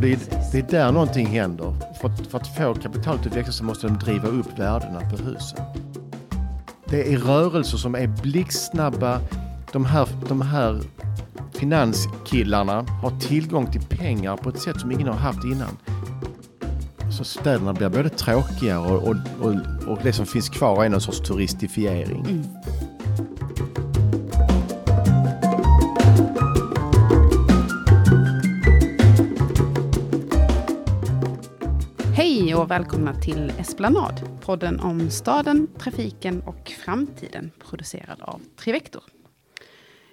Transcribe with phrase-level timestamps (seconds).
[0.00, 0.18] Och det är,
[0.52, 1.74] det är där någonting händer.
[2.00, 5.16] För att, för att få kapitalet att växa så måste de driva upp värdena på
[5.16, 5.58] husen.
[6.86, 9.20] Det är rörelser som är blixtsnabba.
[9.72, 10.80] De här, de här
[11.52, 15.76] finanskillarna har tillgång till pengar på ett sätt som ingen har haft innan.
[17.18, 19.54] Så städerna blir både tråkigare och, och, och,
[19.88, 22.24] och det som finns kvar är någon sorts turistifiering.
[22.28, 22.44] Mm.
[32.60, 39.02] Och välkomna till Esplanad, podden om staden, trafiken och framtiden, producerad av Trivector.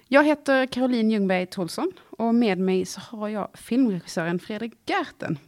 [0.06, 5.38] Jag heter Caroline Ljungberg Tolsson och med mig så har jag filmregissören Fredrik Gerten.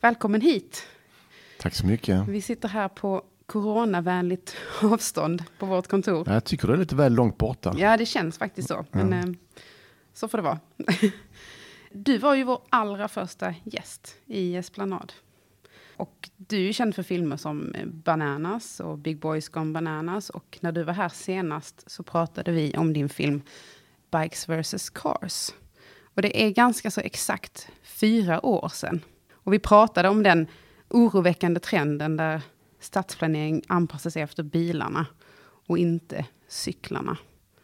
[0.00, 0.86] Välkommen hit.
[1.60, 2.28] Tack så mycket.
[2.28, 6.28] Vi sitter här på coronavänligt avstånd på vårt kontor.
[6.28, 7.74] Jag tycker det är lite väl långt borta.
[7.78, 8.84] Ja, det känns faktiskt så.
[8.90, 9.24] Men eh,
[10.14, 10.58] så får det vara.
[11.92, 15.12] Du var ju vår allra första gäst i Esplanad.
[15.98, 20.30] Och du är känd för filmer som eh, Bananas och Big Boys Gone Bananas.
[20.30, 23.42] Och när du var här senast så pratade vi om din film
[24.10, 25.50] Bikes vs Cars.
[26.14, 29.00] Och det är ganska så exakt fyra år sedan.
[29.32, 30.46] Och vi pratade om den
[30.88, 32.42] oroväckande trenden där
[32.80, 35.06] stadsplanering anpassar sig efter bilarna
[35.66, 37.16] och inte cyklarna.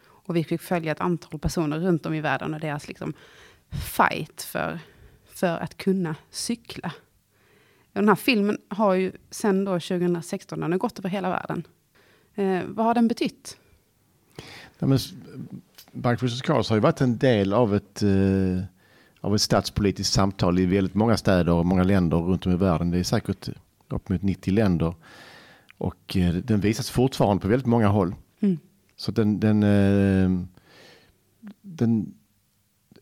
[0.02, 3.14] Och vi fick följa ett antal personer runt om i världen och deras liksom
[3.96, 4.78] fight för,
[5.24, 6.92] för att kunna cykla.
[7.94, 11.66] Den här filmen har ju sen då 2016, den har gått över hela världen.
[12.34, 13.56] Eh, vad har den betytt?
[14.78, 14.98] Ja, men,
[15.92, 18.64] Bike vs Cars har ju varit en del av ett, eh,
[19.20, 22.90] av ett stadspolitiskt samtal i väldigt många städer och många länder runt om i världen.
[22.90, 23.48] Det är säkert
[23.88, 24.94] upp mot 90 länder.
[25.78, 28.14] Och eh, den visas fortfarande på väldigt många håll.
[28.40, 28.58] Mm.
[28.96, 30.46] Så den, den, eh,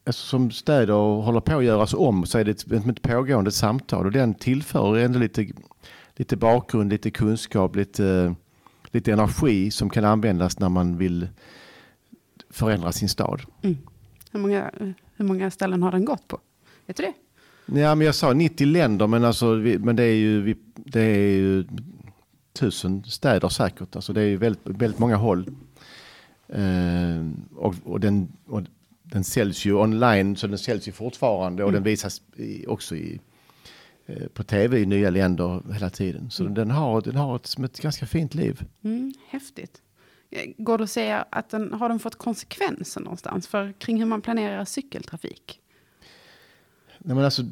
[0.04, 4.06] den eftersom städer håller på att göras om så är det ett, ett pågående samtal
[4.06, 5.46] och den tillför ändå lite,
[6.16, 8.34] lite bakgrund, lite kunskap, lite,
[8.90, 11.28] lite energi som kan användas när man vill
[12.50, 13.42] förändra sin stad.
[13.62, 13.76] Mm.
[14.32, 14.70] Hur, många,
[15.16, 16.38] hur många ställen har den gått på?
[16.86, 17.12] Vet du det?
[17.80, 21.00] Ja, men jag sa 90 länder, men, alltså, vi, men det är ju, vi, det
[21.00, 21.64] är ju
[22.52, 23.96] tusen städer säkert.
[23.96, 25.50] Alltså, det är ju väldigt, väldigt många håll.
[26.58, 28.62] Uh, och, och, den, och
[29.12, 31.74] den säljs ju online, så den säljs ju fortfarande och Mm.
[31.82, 33.20] den visas i, också i,
[34.06, 36.30] eh, på tv i nya länder hela tiden.
[36.30, 36.54] Så Mm.
[36.54, 38.62] den har, den har ett, som ett ganska fint liv.
[38.84, 39.82] Mm, häftigt.
[40.30, 44.06] Eh, Går det att säga att den, har den fått konsekvenser någonstans för, kring hur
[44.06, 45.60] man planerar cykeltrafik?
[46.98, 47.42] Nej, men alltså,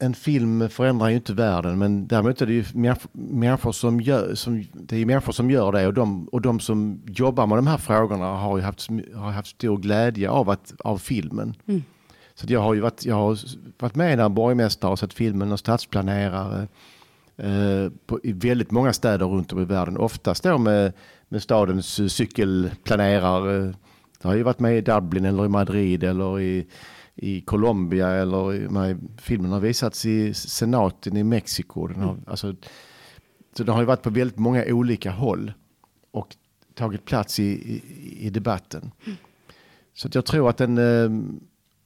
[0.00, 2.64] en film förändrar ju inte världen, men däremot är det ju
[3.12, 7.02] människor, som gör, som, det är människor som gör det och de, och de som
[7.06, 10.98] jobbar med de här frågorna har ju haft, har haft stor glädje av, att, av
[10.98, 11.54] filmen.
[11.66, 11.82] Mm.
[12.34, 13.38] Så jag har ju varit, jag har
[13.78, 16.68] varit med när borgmästare och sett filmen och stadsplanerare
[17.36, 19.96] eh, på, i väldigt många städer runt om i världen.
[19.96, 20.92] Oftast då med,
[21.28, 23.74] med stadens cykelplanerare.
[24.22, 26.66] Det har ju varit med i Dublin eller i Madrid eller i,
[27.14, 31.86] i Colombia eller med, filmen har visats i senaten i Mexiko.
[31.86, 32.54] Den har, alltså,
[33.52, 35.52] så den har ju varit på väldigt många olika håll
[36.10, 36.36] och
[36.74, 37.82] tagit plats i, i,
[38.26, 38.90] i debatten.
[39.94, 41.10] Så att jag tror att en, eh,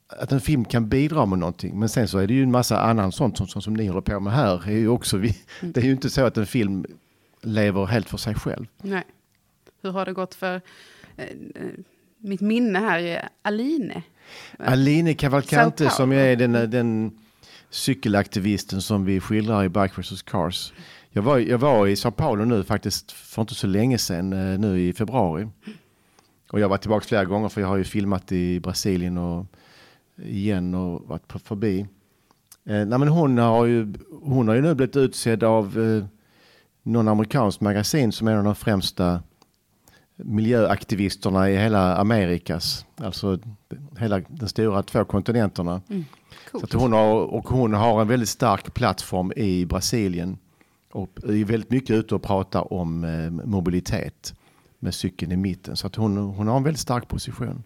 [0.07, 1.79] att en film kan bidra med någonting.
[1.79, 4.01] Men sen så är det ju en massa annan sånt som, som, som ni håller
[4.01, 4.67] på med här.
[4.67, 6.85] Är ju också vi, Det är ju inte så att en film
[7.41, 8.65] lever helt för sig själv.
[8.81, 9.03] Nej.
[9.81, 10.61] Hur har det gått för...
[11.17, 11.25] Eh,
[11.55, 11.71] eh,
[12.17, 14.01] mitt minne här är Aline.
[14.59, 17.11] Aline Cavalcante som är den, den
[17.69, 20.73] cykelaktivisten som vi skildrar i Bike vs Cars.
[21.09, 24.59] Jag var, jag var i Sao Paulo nu faktiskt för inte så länge sedan, eh,
[24.59, 25.47] nu i februari.
[26.51, 29.45] Och jag var tillbaka flera gånger för jag har ju filmat i Brasilien och
[30.17, 31.79] igen och varit på, förbi.
[32.65, 36.05] Eh, nej men hon, har ju, hon har ju nu blivit utsedd av eh,
[36.83, 39.23] någon amerikansk magasin som är en av de främsta
[40.15, 43.39] miljöaktivisterna i hela Amerikas, alltså
[43.99, 45.81] hela den stora två kontinenterna.
[45.89, 46.05] Mm.
[46.45, 46.63] Så Coolt.
[46.63, 50.37] att hon har, och hon har en väldigt stark plattform i Brasilien
[50.91, 54.33] och är väldigt mycket ute och pratar om eh, mobilitet
[54.79, 55.75] med cykeln i mitten.
[55.75, 57.63] Så att hon, hon har en väldigt stark position.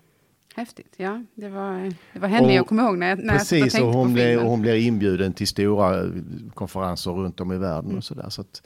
[0.56, 0.94] Häftigt.
[0.98, 3.60] Ja, det var, det var henne Och- jag kommer ihåg när jag, när jag Precis,
[3.62, 4.40] tänkte och på hon, filmen.
[4.40, 6.10] och hon blir inbjuden till stora eh,
[6.54, 7.98] konferenser runt om i världen Mm.
[7.98, 8.30] och sådär.
[8.30, 8.62] Så att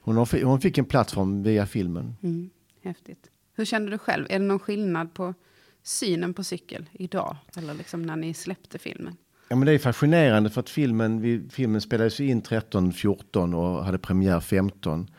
[0.00, 2.14] hon, hon fick en plattform via filmen.
[2.22, 2.50] Mm,
[2.88, 3.30] häftigt.
[3.54, 4.26] Hur kände du själv?
[4.28, 5.34] Är det någon skillnad på
[5.82, 7.36] synen på cykel idag?
[7.56, 9.16] Eller liksom när ni släppte filmen?
[9.48, 13.84] Ja, men det är fascinerande för att filmen, vi, filmen spelades in 13, 14 och
[13.84, 15.10] hade premiär 15.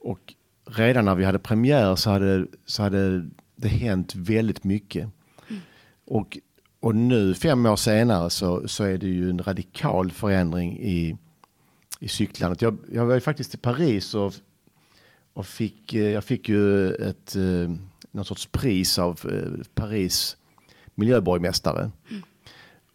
[0.00, 0.34] Och
[0.66, 5.08] redan när vi hade premiär så hade, så hade det hänt väldigt mycket.
[6.06, 6.38] Och,
[6.80, 11.16] och nu fem år senare så, så är det ju en radikal förändring i,
[12.00, 12.62] i cyklandet.
[12.62, 14.34] Jag, jag var ju faktiskt i Paris och,
[15.34, 17.70] och fick, eh, jag fick ju ett, eh,
[18.10, 20.36] någon sorts pris av eh, Paris
[20.94, 21.90] miljöborgmästare.
[22.10, 22.22] Mm.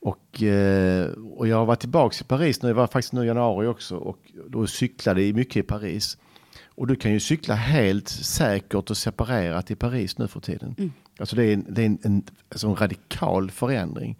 [0.01, 0.43] Och,
[1.37, 4.17] och jag var tillbaka i Paris nu, jag var faktiskt nu i januari också och
[4.47, 6.17] då cyklade mycket i Paris.
[6.65, 10.75] Och du kan ju cykla helt säkert och separerat i Paris nu för tiden.
[10.77, 10.91] Mm.
[11.19, 14.19] Alltså det är, det är en, en, alltså en radikal förändring.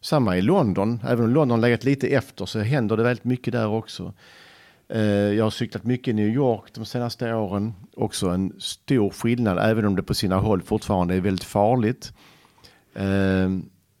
[0.00, 3.66] Samma i London, även om London legat lite efter så händer det väldigt mycket där
[3.68, 4.12] också.
[4.92, 7.74] Eh, jag har cyklat mycket i New York de senaste åren.
[7.96, 12.12] Också en stor skillnad, även om det på sina håll fortfarande är väldigt farligt.
[12.94, 13.48] Eh,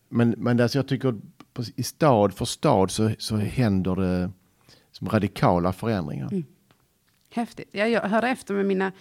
[0.08, 1.14] men men alltså jag tycker
[1.76, 4.30] i stad för stad så, så händer det
[4.92, 6.28] som radikala förändringar.
[6.32, 6.44] Mm.
[7.32, 7.68] Häftigt.
[7.72, 8.92] Jag hörde efter med mina,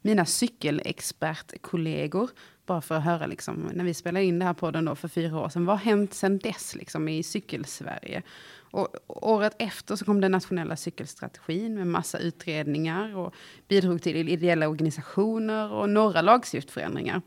[0.00, 2.30] mina cykelexpertkollegor.
[2.66, 5.40] Bara för att höra, liksom, när vi spelade in det här podden då för fyra
[5.40, 5.64] år sedan.
[5.64, 8.22] Vad har hänt sedan dess liksom, i cykelsverige?
[8.70, 13.34] Och året efter så kom den nationella cykelstrategin med massa utredningar och
[13.68, 17.22] bidrog till ideella organisationer och några lagstiftningsförändringar.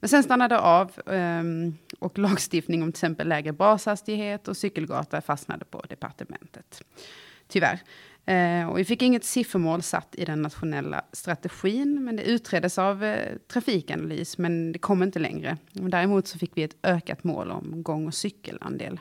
[0.00, 5.20] Men sen stannade det av ehm, och lagstiftning om till exempel lägre bashastighet och cykelgata
[5.20, 6.82] fastnade på departementet.
[7.48, 7.80] Tyvärr.
[8.26, 13.04] Eh, och vi fick inget siffermål satt i den nationella strategin, men det utreddes av
[13.04, 15.56] eh, Trafikanalys, men det kom inte längre.
[15.72, 19.00] Däremot så fick vi ett ökat mål om gång och cykelandel.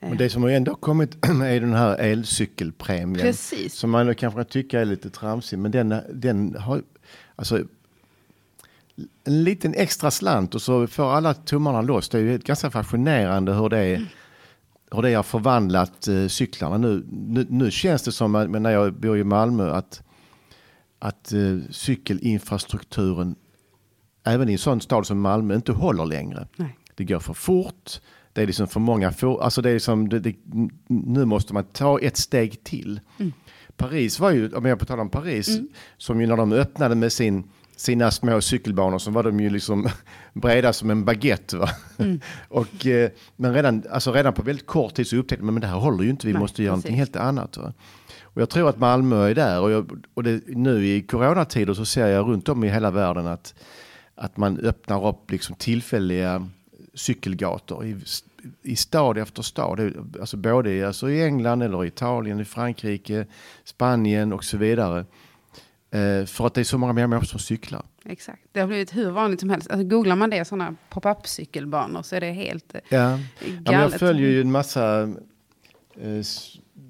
[0.00, 3.26] Men det som har ändå kommit är den här elcykelpremien.
[3.26, 3.74] Precis.
[3.74, 6.82] Som man kanske kan tycka är lite tramsig, men den, den har
[7.36, 7.58] alltså
[9.24, 12.08] en liten extra slant och så får alla tummarna loss.
[12.08, 13.94] Det är ju ganska fascinerande hur det är.
[13.96, 14.06] Mm
[14.90, 17.46] hur det har förvandlat eh, cyklarna nu, nu.
[17.50, 20.02] Nu känns det som, att, när jag bor i Malmö, att,
[20.98, 23.36] att eh, cykelinfrastrukturen
[24.24, 26.48] även i en sån stad som Malmö inte håller längre.
[26.56, 26.78] Nej.
[26.94, 28.00] Det går för fort.
[28.36, 29.12] Det är liksom för många.
[29.12, 30.34] For, alltså det är liksom, det, det,
[30.86, 33.00] nu måste man ta ett steg till.
[33.18, 33.32] Mm.
[33.76, 35.68] Paris var ju, om jag på tal om Paris, mm.
[35.96, 37.44] som ju när de öppnade med sin
[37.76, 39.88] sina små cykelbanor så var de ju liksom
[40.32, 41.70] breda som en baguette.
[41.98, 42.20] Mm.
[42.48, 45.66] och, eh, men redan, alltså redan på väldigt kort tid så upptäckte man att det
[45.66, 46.84] här håller ju inte, vi Nej, måste göra precis.
[46.84, 47.56] någonting helt annat.
[47.56, 47.72] Va?
[48.22, 51.84] Och jag tror att Malmö är där och, jag, och det, nu i coronatider så
[51.84, 53.54] ser jag runt om i hela världen att,
[54.14, 56.48] att man öppnar upp liksom tillfälliga
[56.94, 57.96] cykelgator i,
[58.62, 59.92] i stad efter stad.
[60.20, 63.26] Alltså både i, alltså i England eller Italien, i Frankrike,
[63.64, 65.04] Spanien och så vidare.
[65.90, 67.82] Eh, för att det är så många mer människor som cyklar.
[68.04, 68.42] Exakt.
[68.52, 69.70] Det har blivit hur vanligt som helst.
[69.70, 73.18] Alltså, googlar man det, sådana pop-up cykelbanor, så är det helt eh, ja.
[73.40, 73.62] galet.
[73.64, 75.02] Ja, jag följer ju en massa
[76.00, 76.22] eh,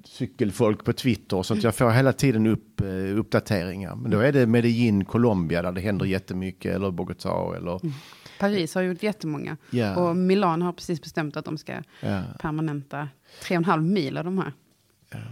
[0.03, 1.43] cykelfolk på Twitter.
[1.43, 3.95] Så att jag får hela tiden upp eh, uppdateringar.
[3.95, 6.75] Men då är det Medellin, Colombia där det händer jättemycket.
[6.75, 7.79] Eller Bogotá eller...
[7.83, 7.93] Mm.
[8.39, 9.57] Paris har gjort jättemånga.
[9.71, 9.97] Yeah.
[9.97, 12.23] Och Milan har precis bestämt att de ska yeah.
[12.39, 13.09] permanenta
[13.41, 14.53] tre och en halv mil av de här.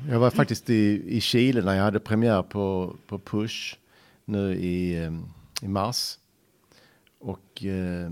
[0.10, 3.78] Jag var faktiskt i, i Chile när jag hade premiär på, på Push
[4.26, 5.12] nu i, eh,
[5.62, 6.18] i mars.
[7.20, 8.12] Och, eh,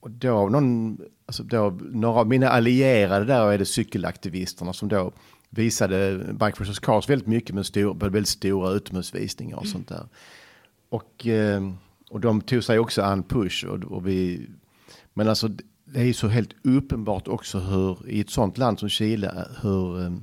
[0.00, 5.12] och då, någon, alltså då, några av mina allierade där är det cykelaktivisterna som då
[5.50, 10.06] visade Bike vs Cars väldigt mycket med stor, väldigt stora utomhusvisningar och sånt där.
[10.88, 11.72] Och, eh,
[12.12, 14.46] och de tog sig också an Push och, och vi,
[15.14, 15.48] men alltså
[15.84, 20.20] det är ju så helt uppenbart också hur i ett sånt land som Chile hur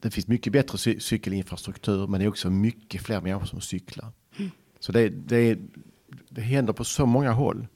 [0.00, 4.12] det finns mycket bättre cy cykelinfrastruktur men det är också mycket fler människor som cyklar.
[4.36, 4.50] Mm.
[4.80, 5.58] Så det, det,
[6.28, 7.66] det händer på så många håll.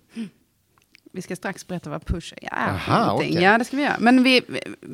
[1.13, 2.69] Vi ska strax berätta vad push är.
[2.69, 3.31] Aha, okay.
[3.31, 3.97] Ja, det ska vi göra.
[4.01, 4.43] Men vi,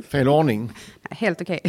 [0.08, 0.72] Fel ordning.
[1.10, 1.60] Helt okej.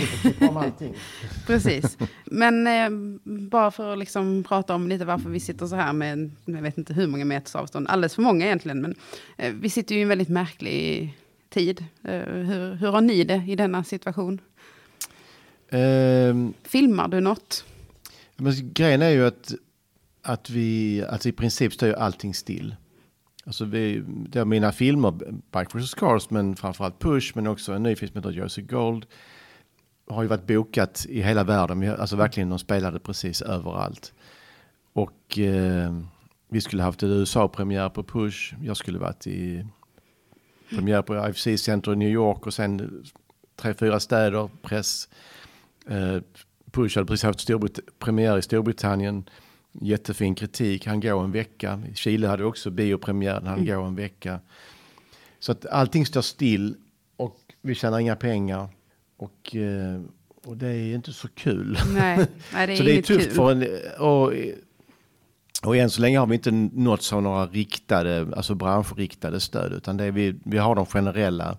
[0.49, 0.89] Okay.
[1.47, 1.97] Precis.
[2.25, 6.31] Men eh, bara för att liksom prata om lite varför vi sitter så här med,
[6.45, 8.95] jag vet inte hur många meters avstånd, alldeles för många egentligen, men
[9.37, 11.13] eh, vi sitter ju i en väldigt märklig
[11.49, 11.85] tid.
[12.03, 14.41] Eh, hur, hur har ni det i denna situation?
[15.69, 17.65] Um, Filmar du något?
[18.35, 19.53] Men grejen är ju att,
[20.21, 22.75] att vi, alltså i princip står ju allting still.
[23.47, 25.11] Alltså vi, det är mina filmer,
[25.51, 29.05] Bike vs Cars, men framförallt Push, men också en ny film som heter Jersey Gold.
[30.09, 34.13] Har ju varit bokat i hela världen, alltså verkligen de spelade precis överallt.
[34.93, 36.01] Och eh,
[36.49, 39.65] vi skulle haft en USA-premiär på Push, jag skulle varit i
[40.69, 43.03] premiär på IFC Center i New York och sen
[43.55, 45.09] tre, fyra städer, press
[45.87, 46.21] Eh,
[46.71, 49.29] Push hade precis haft Storbrit premiär i Storbritannien.
[49.81, 50.85] Jättefin kritik.
[50.85, 51.83] Han går en vecka.
[51.95, 53.41] Chile hade också biopremiär.
[53.41, 53.65] Han mm.
[53.65, 54.39] går en vecka.
[55.39, 56.75] Så att allting står still
[57.17, 58.69] och vi tjänar inga pengar.
[59.17, 60.01] Och, eh,
[60.45, 61.79] och det är inte så kul.
[61.93, 63.35] Nej, nej det är Så det är tufft kul.
[63.35, 63.67] för en...
[63.99, 64.33] Och,
[65.63, 69.97] Och än så länge har vi inte nåtts av några riktade, alltså branschriktade stöd, utan
[69.97, 71.57] det är vi, vi har de generella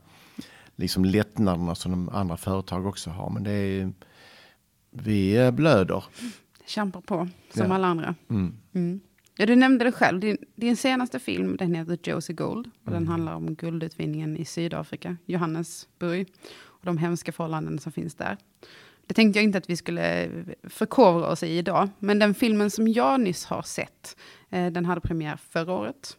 [0.77, 3.31] liksom lättnaderna som de andra företag också har.
[3.31, 3.93] Men det är,
[4.91, 6.05] vi blöder.
[6.69, 7.75] Kämpar på, som ja.
[7.75, 8.15] alla andra.
[8.31, 8.55] Mm.
[8.75, 9.01] Mm.
[9.37, 10.21] Ja, du nämnde det själv.
[10.21, 12.71] Din, din senaste film den heter Josie Gold.
[12.83, 13.01] Och mm.
[13.01, 16.29] Den handlar om guldutvinningen i Sydafrika, Johannesburg.
[16.59, 18.37] Och de hemska förhållanden som finns där.
[19.07, 20.31] Det tänkte jag inte att vi skulle
[20.63, 21.89] förkovra oss i idag.
[21.99, 24.17] Men den filmen som jag nyss har sett,
[24.51, 26.17] eh, den hade premiär förra året.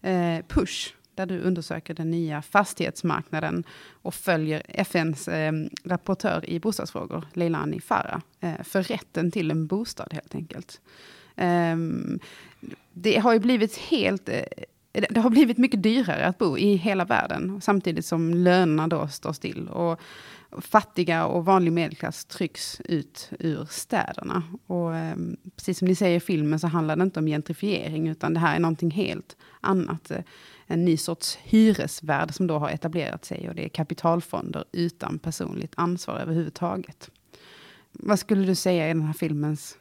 [0.00, 3.64] Eh, Push, där du undersöker den nya fastighetsmarknaden
[4.02, 5.52] och följer FNs eh,
[5.84, 10.80] rapportör i bostadsfrågor, Leilani Farah, eh, för rätten till en bostad helt enkelt.
[11.36, 11.76] Eh,
[12.92, 14.28] det har ju blivit helt...
[14.28, 14.42] Eh,
[14.92, 19.32] det har blivit mycket dyrare att bo i hela världen, samtidigt som lönerna då står
[19.32, 19.68] still.
[19.68, 20.00] Och
[20.58, 24.42] fattiga och vanlig medelklass trycks ut ur städerna.
[24.66, 25.16] Och eh,
[25.56, 28.56] precis som ni säger i filmen så handlar det inte om gentrifiering, utan det här
[28.56, 30.10] är någonting helt annat.
[30.66, 35.72] En ny sorts hyresvärld som då har etablerat sig och det är kapitalfonder utan personligt
[35.76, 37.10] ansvar överhuvudtaget.
[37.92, 39.76] Vad skulle du säga är den här filmens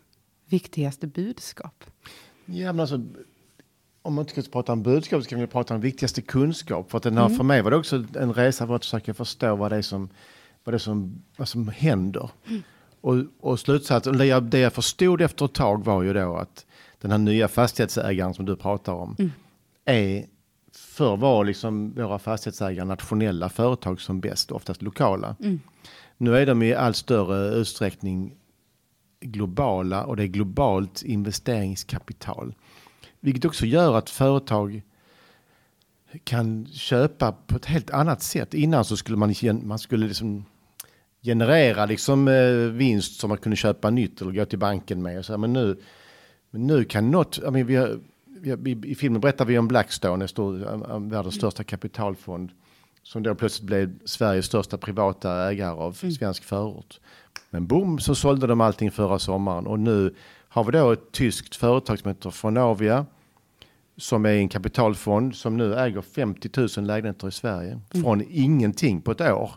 [0.46, 1.84] viktigaste budskap?
[2.46, 3.02] Ja, men alltså,
[4.02, 6.92] om man inte ska prata om budskap så kan vi prata om viktigaste kunskap.
[6.92, 7.38] För, att den här, mm.
[7.38, 10.10] för mig var det också en resa för att försöka förstå vad det är som,
[10.64, 12.30] vad det är som, vad som händer.
[12.48, 12.64] Mm.
[13.02, 16.66] Och, och slutsatsen, det jag, det jag förstod efter ett tag var ju då att
[17.02, 19.32] den här nya fastighetsägaren som du pratar om mm.
[19.86, 20.26] är
[20.76, 25.36] Förr var liksom våra fastighetsägare nationella företag som bäst, oftast lokala.
[25.40, 25.60] Mm.
[26.18, 28.36] Nu är de i allt större utsträckning
[29.20, 32.54] globala och det är globalt investeringskapital.
[33.20, 34.82] Vilket också gör att företag
[36.24, 38.54] kan köpa på ett helt annat sätt.
[38.54, 40.46] Innan så skulle man, man skulle liksom
[41.22, 45.26] generera liksom eh, vinst som man kunde köpa nytt eller gå till banken med.
[45.26, 45.82] Så, men, nu,
[46.50, 48.00] men nu kan något, I mean, vi har,
[48.44, 52.52] i, i, filmen berättar vi om Blackstone, en stor, världens största kapitalfond.
[53.04, 56.12] Som då plötsligt blev Sveriges största privata ägare av mm.
[56.12, 57.00] svensk förort.
[57.50, 60.16] Men boom så sålde de allting förra sommaren och nu
[60.50, 63.06] har vi då ett tyskt företag som heter Fonavia
[63.98, 68.04] som är en kapitalfond som nu äger 50 000 lägenheter i Sverige mm.
[68.04, 69.52] från ingenting på ett år.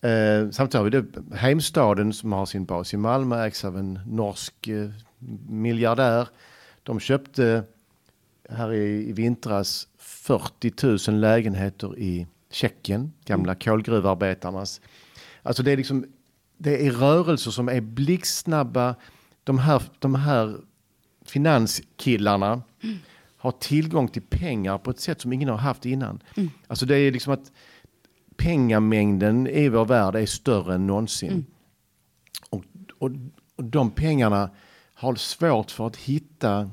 [0.00, 4.00] Eh, samtidigt har vi det Heimstaden som har sin bas i Malmö ägs av en
[4.06, 4.90] norsk eh,
[5.48, 6.28] miljardär.
[6.84, 7.64] De köpte
[8.48, 13.60] här i, i vintras 40 000 lägenheter i Tjeckien, gamla mm.
[13.60, 14.80] kolgruvarbetarnas.
[15.42, 16.06] Alltså det är liksom
[16.58, 18.94] det är rörelser som är blixtsnabba.
[19.44, 20.56] De här, de här
[21.24, 22.96] finanskillarna mm.
[23.36, 26.22] har tillgång till pengar på ett sätt som ingen har haft innan.
[26.36, 26.50] Mm.
[26.66, 27.52] Alltså det är liksom att
[28.36, 31.30] pengamängden i vår värld är större än någonsin.
[31.30, 31.44] Mm.
[32.50, 32.64] Och,
[32.98, 33.10] och,
[33.56, 34.50] och de pengarna
[34.94, 36.70] har svårt för att hitta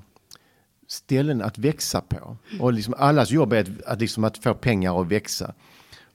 [0.87, 2.37] ställen att växa på.
[2.59, 5.53] Och liksom allas jobb är att, att, liksom att få pengar att växa.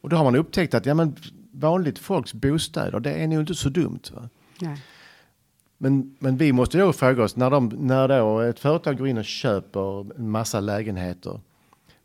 [0.01, 1.17] Och då har man upptäckt att ja, men
[1.53, 4.01] vanligt folks bostäder, det är nog inte så dumt.
[4.13, 4.29] Va?
[5.79, 9.19] Men, men vi måste då fråga oss, när, de, när då ett företag går in
[9.19, 11.41] och köper en massa lägenheter,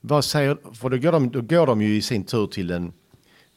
[0.02, 2.94] vad säger, för då går, de, då går de ju i sin tur till en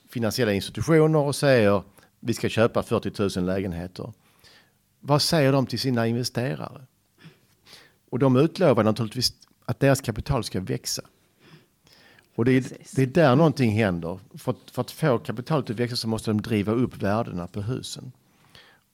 [0.08, 1.82] finansiella institutioner och säger
[2.20, 4.12] vi ska köpa 40 000 lägenheter.
[5.06, 6.80] Vad säger de till sina investerare?
[8.10, 9.32] Och de utlovar naturligtvis
[9.64, 11.02] att deras kapital ska växa.
[12.34, 12.64] Och det är,
[12.96, 14.18] det är där någonting händer.
[14.34, 17.62] För att, för att få kapitalet att växa så måste de driva upp värdena på
[17.62, 18.12] husen.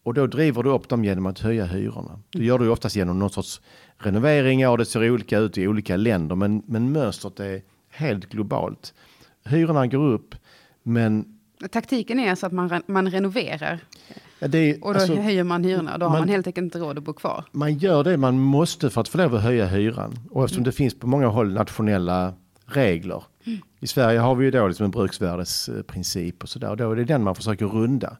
[0.03, 2.21] Och då driver du upp dem genom att höja hyrorna.
[2.31, 3.61] Det gör du oftast genom någon sorts
[3.99, 4.61] renovering.
[4.61, 8.95] Ja, det ser olika ut i olika länder, men, men mönstret är helt globalt.
[9.45, 10.35] Hyrorna går upp,
[10.83, 11.39] men...
[11.71, 13.81] Taktiken är alltså att man, man renoverar.
[14.41, 15.99] Är, och då alltså, höjer man hyrorna.
[15.99, 17.45] Då har man, man helt enkelt inte råd att bo kvar.
[17.53, 20.19] Man gör det man måste för att få lov att höja hyran.
[20.31, 20.65] Och eftersom mm.
[20.65, 22.35] det finns på många håll nationella
[22.67, 23.23] regler.
[23.47, 23.59] Mm.
[23.81, 26.77] I Sverige har vi ju då liksom en bruksvärdesprincip och sådär.
[26.77, 28.17] Då är det den man försöker runda.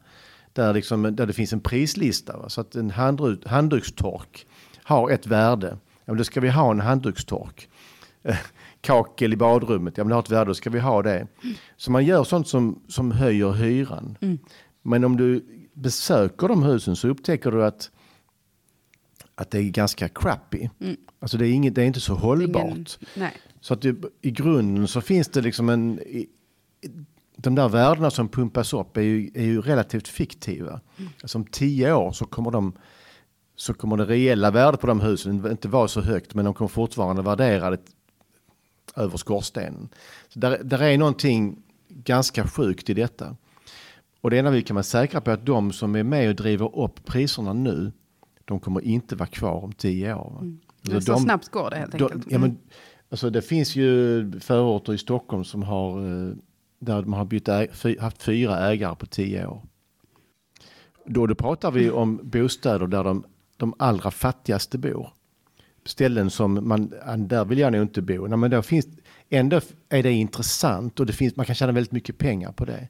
[0.53, 2.37] Där, liksom, där det finns en prislista.
[2.37, 2.49] Va?
[2.49, 2.89] Så att en
[3.45, 4.45] handdukstork
[4.83, 5.77] har ett värde.
[6.05, 7.69] Ja, men då ska vi ha en handdukstork.
[8.81, 11.15] Kakel i badrummet, ja men det har ett värde, då ska vi ha det.
[11.17, 11.55] Mm.
[11.77, 14.17] Så man gör sånt som, som höjer hyran.
[14.21, 14.39] Mm.
[14.81, 17.91] Men om du besöker de husen så upptäcker du att,
[19.35, 20.69] att det är ganska crappy.
[20.79, 20.97] Mm.
[21.19, 22.63] Alltså det är, inget, det är inte så hållbart.
[23.15, 25.99] Ingen, så att det, i grunden så finns det liksom en...
[27.37, 30.81] De där värdena som pumpas upp är ju, är ju relativt fiktiva.
[30.97, 31.11] Mm.
[31.21, 32.73] Alltså om tio år så kommer de
[33.55, 36.69] så kommer det reella värdet på de husen inte vara så högt men de kommer
[36.69, 37.81] fortfarande värdera det
[38.95, 39.89] över skorstenen.
[40.29, 43.35] Så där, där är någonting ganska sjukt i detta.
[44.21, 46.35] Och det enda vi kan vara säkra på är att de som är med och
[46.35, 47.91] driver upp priserna nu,
[48.45, 50.37] de kommer inte vara kvar om tio år.
[50.41, 50.59] Mm.
[50.83, 52.13] Så de, snabbt går det helt enkelt.
[52.13, 52.57] De, ja, men,
[53.09, 56.35] alltså, det finns ju förorter i Stockholm som har, eh,
[56.79, 57.47] där man har bytt
[57.99, 59.61] haft fyra ägare på tio år.
[61.05, 63.23] Då, då pratar vi om bostäder där de,
[63.57, 65.09] de allra fattigaste bor.
[65.85, 68.27] Ställen som man, där vill jag nog inte bo.
[68.27, 68.87] Nej, men då finns,
[69.29, 72.87] ändå är det intressant och det finns, man kan tjäna väldigt mycket pengar på det.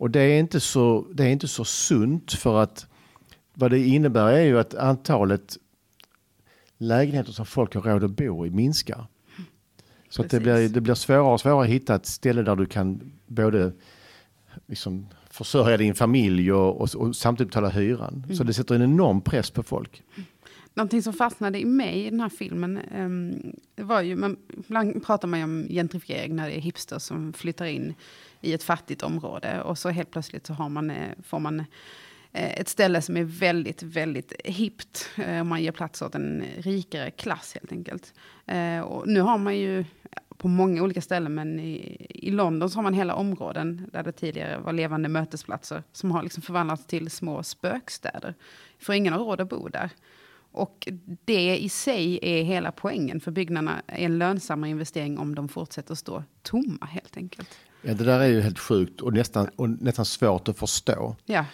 [0.00, 2.86] Och det är inte så, det är inte så sunt för att
[3.54, 5.56] vad det innebär är ju att antalet
[6.78, 9.06] lägenheter som folk har råd att bo i minskar.
[10.08, 12.66] Så att det, blir, det blir svårare och svårare att hitta ett ställe där du
[12.66, 13.72] kan både
[14.66, 18.22] liksom försörja din familj och, och, och samtidigt betala hyran.
[18.24, 18.36] Mm.
[18.36, 20.02] Så det sätter en enorm press på folk.
[20.80, 23.52] Någonting som fastnade i mig i den här filmen um,
[23.86, 27.66] var ju, man, ibland pratar man ju om gentrifiering när det är hipsters som flyttar
[27.66, 27.94] in
[28.40, 31.60] i ett fattigt område och så helt plötsligt så har man, eh, får man
[32.32, 35.10] eh, ett ställe som är väldigt, väldigt hippt.
[35.16, 38.14] Eh, man ger plats åt en rikare klass helt enkelt.
[38.84, 39.84] Och nu har man ju
[40.36, 44.12] på många olika ställen, men i, i London så har man hela områden där det
[44.12, 48.34] tidigare var levande mötesplatser som har liksom förvandlats till små spökstäder.
[48.78, 49.90] För ingen har råd att bo där.
[50.52, 50.88] Och
[51.24, 55.94] det i sig är hela poängen, för byggnaderna är en lönsammare investering om de fortsätter
[55.94, 57.48] stå tomma helt enkelt.
[57.82, 61.16] Ja, det där är ju helt sjukt och nästan, och nästan svårt att förstå.
[61.24, 61.44] Ja.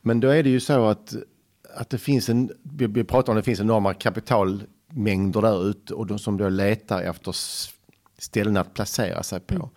[0.00, 1.14] Men då är det ju så att,
[1.74, 6.18] att det finns en, vi pratar om det finns enorma kapitalmängder där ute och de
[6.18, 7.34] som då letar efter
[8.18, 9.54] ställen att placera sig på.
[9.54, 9.68] Mm.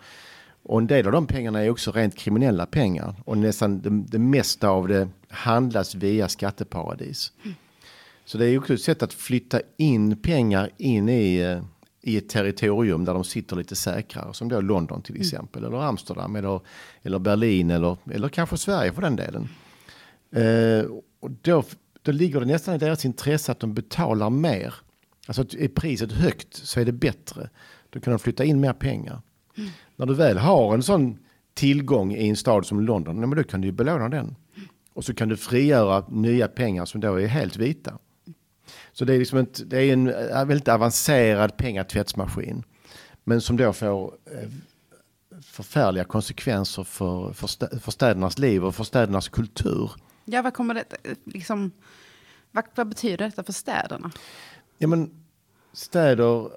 [0.63, 4.19] Och en del av de pengarna är också rent kriminella pengar och nästan det, det
[4.19, 7.31] mesta av det handlas via skatteparadis.
[7.43, 7.55] Mm.
[8.25, 11.63] Så det är också ett sätt att flytta in pengar in i, eh,
[12.01, 15.22] i ett territorium där de sitter lite säkrare, som då London till mm.
[15.22, 15.74] exempel, mm.
[15.74, 16.62] eller Amsterdam, eller,
[17.01, 19.50] eller Berlin, eller, eller kanske Sverige för den delen.
[20.32, 20.86] Eh,
[21.20, 21.63] och då,
[22.01, 24.74] då ligger det nästan i deras intresse att de betalar mer.
[25.28, 27.50] Alltså är priset högt så är det bättre.
[27.90, 29.22] Då kan de flytta in mer pengar.
[29.58, 29.70] Mm.
[29.96, 31.18] När du väl har en sån
[31.53, 34.25] tillgång i en stad som London, men då kan du belåna den.
[34.25, 34.70] Mm.
[34.94, 37.98] Och så kan du frigöra nya pengar som då är helt vita.
[38.92, 40.05] Så det är, liksom ett, det är en
[40.48, 42.64] väldigt avancerad pengatvättsmaskin.
[43.24, 44.50] Men som då får eh,
[45.42, 49.92] förfärliga konsekvenser för, för, för städernas liv och för städernas kultur.
[50.25, 50.86] Ja, vad kommer det,
[51.24, 51.72] liksom,
[52.51, 54.12] vad, vad betyder detta för städerna?
[54.77, 55.12] Ja, men
[55.74, 56.50] städer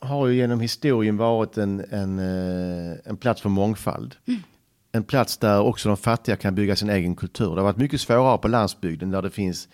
[0.00, 4.16] har ju genom historien varit en, en, eh, en plats för mångfald.
[4.26, 4.42] Mm.
[4.92, 7.48] En plats där också de fattiga kan bygga sin egen kultur.
[7.48, 9.68] Det har varit mycket svårare på landsbygden där det finns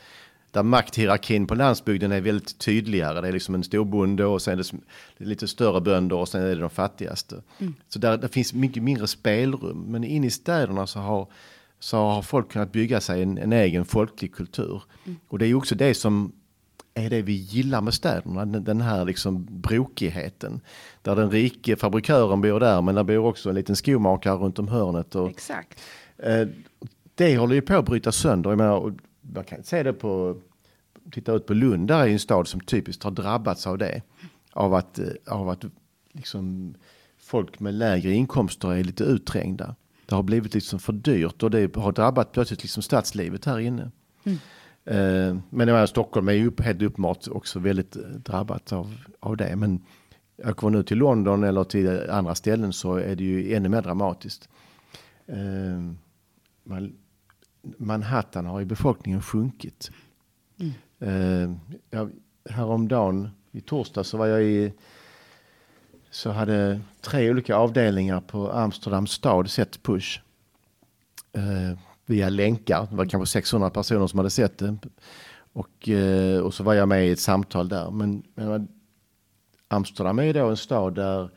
[0.51, 3.21] där makthierarkin på landsbygden är väldigt tydligare.
[3.21, 4.65] Det är liksom en storbonde och sen är
[5.19, 7.43] det lite större bönder och sen är det de fattigaste.
[7.59, 7.75] Mm.
[7.89, 9.85] Så där, där finns mycket mindre spelrum.
[9.89, 11.29] Men in i städerna så har,
[11.79, 14.83] så har folk kunnat bygga sig en, en egen folklig kultur.
[15.07, 15.19] Mm.
[15.29, 16.33] Och det är ju också det som
[16.95, 20.61] är det vi gillar med städerna, den här liksom brokigheten.
[21.03, 24.69] Där den rike fabrikören bor där, men där bor också en liten skomakare runt om
[24.69, 25.15] hörnet.
[25.15, 25.81] Och, Exakt.
[26.19, 26.49] Eh,
[27.15, 28.51] det håller ju på att bryta sönder.
[28.51, 28.95] Jag menar,
[29.35, 30.41] man kan se det på,
[31.11, 34.03] titta ut på Lund, där är en stad som typiskt har drabbats av det.
[34.53, 35.65] Av att, eh, av att
[36.13, 36.75] liksom
[37.19, 39.77] folk med lägre inkomster är lite utträngda.
[40.07, 43.91] Det har blivit liksom för dyrt och det har drabbat plötsligt liksom stadslivet här inne.
[44.25, 44.39] Mm.
[44.85, 49.57] Eh, men menar, Stockholm är ju helt uppenbart också väldigt eh, drabbat av, av det.
[49.57, 49.85] Men
[50.37, 53.83] jag kommer nu till London eller till andra ställen så är det ju ännu mer
[53.83, 54.49] dramatiskt.
[56.65, 56.97] Man,
[57.63, 59.91] Manhattan har ju befolkningen sjunkit.
[60.61, 60.73] Mm.
[61.03, 61.57] Uh,
[61.91, 62.11] jag,
[62.51, 64.73] häromdagen, i torsdag, så var jag i
[66.11, 70.21] så hade tre olika avdelningar på Amsterdams stad sett Push.
[71.39, 72.87] Uh, via länkar.
[72.91, 74.79] Det var kanske 600 personer som hade sett det.
[75.53, 77.91] Och, uh, och så var jag med i ett samtal där.
[77.91, 78.69] Men, men
[79.69, 81.31] Amsterdam är ju då en stad där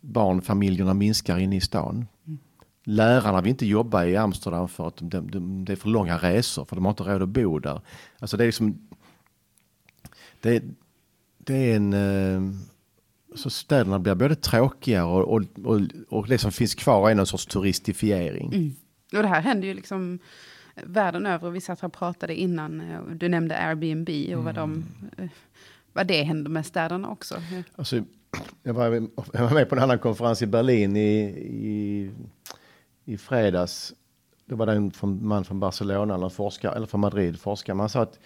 [0.00, 2.06] barnfamiljerna minskar inne i stan
[2.84, 6.64] lärarna vill inte jobba i Amsterdam för att de, de, det är för långa resor
[6.64, 7.80] för de har inte råd att bo där.
[8.18, 8.88] Alltså det är liksom
[10.40, 10.62] det,
[11.38, 12.54] det är en eh,
[13.34, 17.26] så städerna blir både tråkigare och, och, och, och det som finns kvar är någon
[17.26, 18.52] sorts turistifiering.
[18.52, 18.74] Mm.
[19.12, 20.18] Och det här händer ju liksom
[20.74, 21.50] världen över.
[21.50, 24.84] Vi satt och pratade innan, eh, du nämnde Airbnb och vad, de,
[25.18, 25.30] mm.
[25.92, 27.34] vad det händer med städerna också.
[27.76, 28.04] Alltså,
[28.62, 28.84] jag, var,
[29.32, 32.10] jag var med på en annan konferens i Berlin i, i
[33.04, 33.92] i fredags,
[34.46, 37.74] då var det en man från Barcelona, eller, forskare, eller från Madrid, forskare.
[37.74, 38.18] Man sa att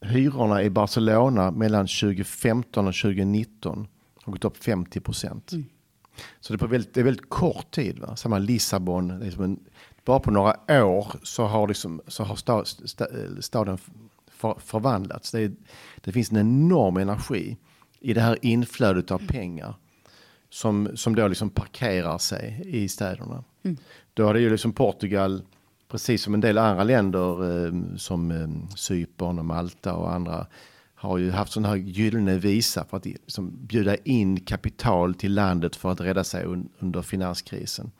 [0.00, 3.88] hyrorna i Barcelona mellan 2015 och 2019
[4.24, 5.52] har gått upp 50 procent.
[5.52, 5.64] Mm.
[6.40, 7.98] Så det är, på väldigt, det är väldigt kort tid.
[7.98, 8.16] Va?
[8.16, 9.60] Samma Lissabon, det är en,
[10.04, 12.68] bara på några år så har, liksom, så har stad,
[13.40, 13.78] staden
[14.30, 15.30] för, förvandlats.
[15.30, 15.52] Det, är,
[16.00, 17.56] det finns en enorm energi
[18.00, 19.74] i det här inflödet av pengar
[20.50, 23.44] som, som då liksom parkerar sig i städerna.
[23.62, 23.76] Mm.
[24.14, 25.42] Då har det ju liksom Portugal,
[25.88, 30.46] precis som en del andra länder eh, som eh, Cypern och Malta och andra
[30.94, 35.76] har ju haft sån här gyllene visa för att liksom, bjuda in kapital till landet
[35.76, 37.90] för att rädda sig un, under finanskrisen.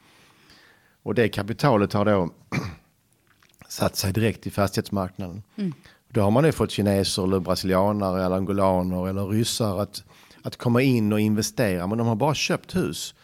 [1.02, 2.30] Och det kapitalet har då
[3.68, 5.42] satt sig direkt i fastighetsmarknaden.
[5.56, 5.72] Mm.
[6.08, 10.04] Då har man ju fått kineser eller brasilianare eller angolaner eller ryssar att,
[10.42, 11.86] att komma in och investera.
[11.86, 13.14] Men de har bara köpt hus.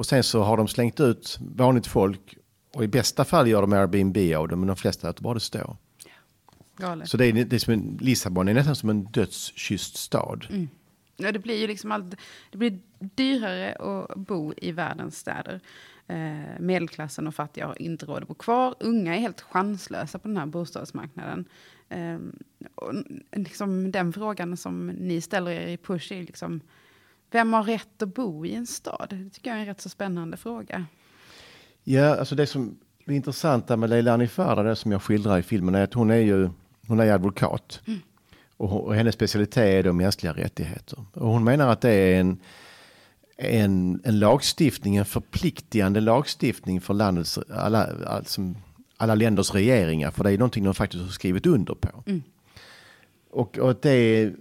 [0.00, 2.36] Och sen så har de slängt ut vanligt folk
[2.74, 5.40] och i bästa fall gör de Airbnb av det men de flesta låter bara det
[5.40, 5.76] stå.
[6.76, 7.08] Galet.
[7.08, 10.46] Så det är, det är som en, Lissabon är nästan som en dödskysst stad.
[10.50, 10.68] Mm.
[11.16, 12.14] Ja, det blir ju liksom allt,
[12.50, 15.60] det blir dyrare att bo i världens städer.
[16.06, 18.74] Eh, medelklassen och fattiga har inte råd att bo kvar.
[18.80, 21.44] Unga är helt chanslösa på den här bostadsmarknaden.
[21.88, 22.18] Eh,
[22.74, 22.94] och
[23.32, 26.60] liksom den frågan som ni ställer er i Push är liksom,
[27.30, 29.06] vem har rätt att bo i en stad?
[29.10, 30.86] Det tycker jag är en rätt så spännande fråga.
[31.84, 35.74] Ja, alltså det som är intressant med Leilani Farah, det som jag skildrar i filmen,
[35.74, 36.50] är att hon är ju
[36.90, 37.80] hon är advokat.
[37.86, 38.00] Mm.
[38.56, 41.04] Och, och hennes specialitet är då mänskliga rättigheter.
[41.12, 42.38] Och hon menar att det är en,
[43.36, 48.54] en, en lagstiftning, en förpliktigande lagstiftning för landets alla, alltså,
[48.96, 50.10] alla länders regeringar.
[50.10, 52.02] För det är någonting de faktiskt har skrivit under på.
[52.06, 52.22] Mm.
[53.30, 54.32] Och, och, det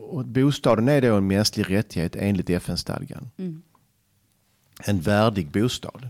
[0.00, 3.30] och, bostaden är då en mänsklig rättighet enligt FN-stadgan.
[3.36, 3.62] Mm.
[4.84, 6.08] En värdig bostad.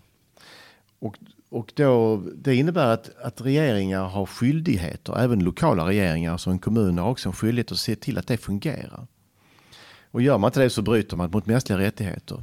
[0.99, 1.17] Och,
[1.49, 6.99] och då, det innebär att, att regeringar har skyldigheter, även lokala regeringar, som en kommun
[6.99, 9.07] har också en skyldighet att se till att det fungerar.
[10.11, 12.43] Och gör man inte det så bryter man mot mänskliga rättigheter.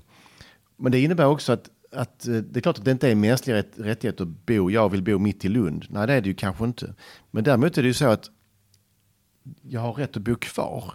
[0.77, 3.53] Men det innebär också att, att eh, det är klart att det inte är mänsklig
[3.53, 5.85] rätt, rättighet att bo, jag vill bo mitt i Lund.
[5.89, 6.93] Nej, det är det ju kanske inte.
[7.31, 8.29] Men däremot är det ju så att
[9.61, 10.93] jag har rätt att bo kvar.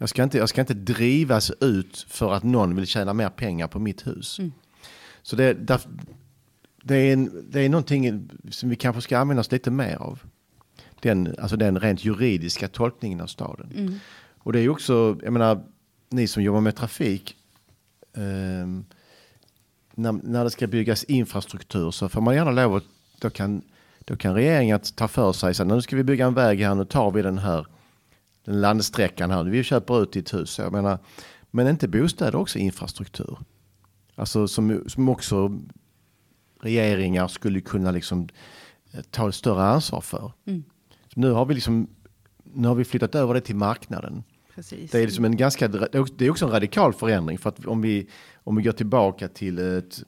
[0.00, 3.68] Jag ska inte, jag ska inte drivas ut för att någon vill tjäna mer pengar
[3.68, 4.38] på mitt hus.
[4.38, 4.52] Mm.
[5.22, 5.80] Så det, där,
[6.82, 10.22] det, är en, det är någonting som vi kanske ska använda oss lite mer av.
[11.00, 13.72] Den, alltså den rent juridiska tolkningen av staden.
[13.76, 13.94] Mm.
[14.38, 15.62] Och det är också, jag menar,
[16.08, 17.36] ni som jobbar med trafik,
[18.12, 18.66] eh,
[19.94, 22.84] när, när det ska byggas infrastruktur så får man gärna lov att,
[23.18, 23.62] då kan,
[23.98, 26.84] då kan regeringen ta för sig, så nu ska vi bygga en väg här, nu
[26.84, 27.66] tar vi den här,
[28.44, 30.58] den landsträckan här, vi köper ut ditt hus.
[30.58, 30.98] Jag menar,
[31.50, 33.38] men inte bostäder också infrastruktur?
[34.14, 35.60] Alltså som, som också
[36.60, 38.28] regeringar skulle kunna liksom
[38.92, 40.32] eh, ta ett större ansvar för.
[40.46, 40.64] Mm.
[41.14, 41.88] Nu har vi liksom
[42.54, 44.22] nu har vi flyttat över det till marknaden.
[44.54, 44.90] Precis.
[44.90, 48.08] Det är liksom en ganska, det är också en radikal förändring för att om vi,
[48.34, 50.02] om vi går tillbaka till ett,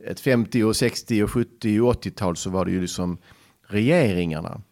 [0.00, 3.18] ett 50 och 60 och 70 och 80-tal så var det ju liksom
[3.68, 4.62] regeringarna,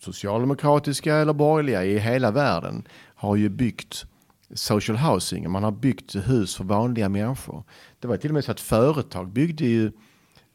[0.00, 4.04] socialdemokratiska eller borgerliga i hela världen har ju byggt
[4.54, 5.50] social housing.
[5.50, 7.64] Man har byggt hus för vanliga människor.
[7.98, 9.92] Det var till och med så att företag byggde ju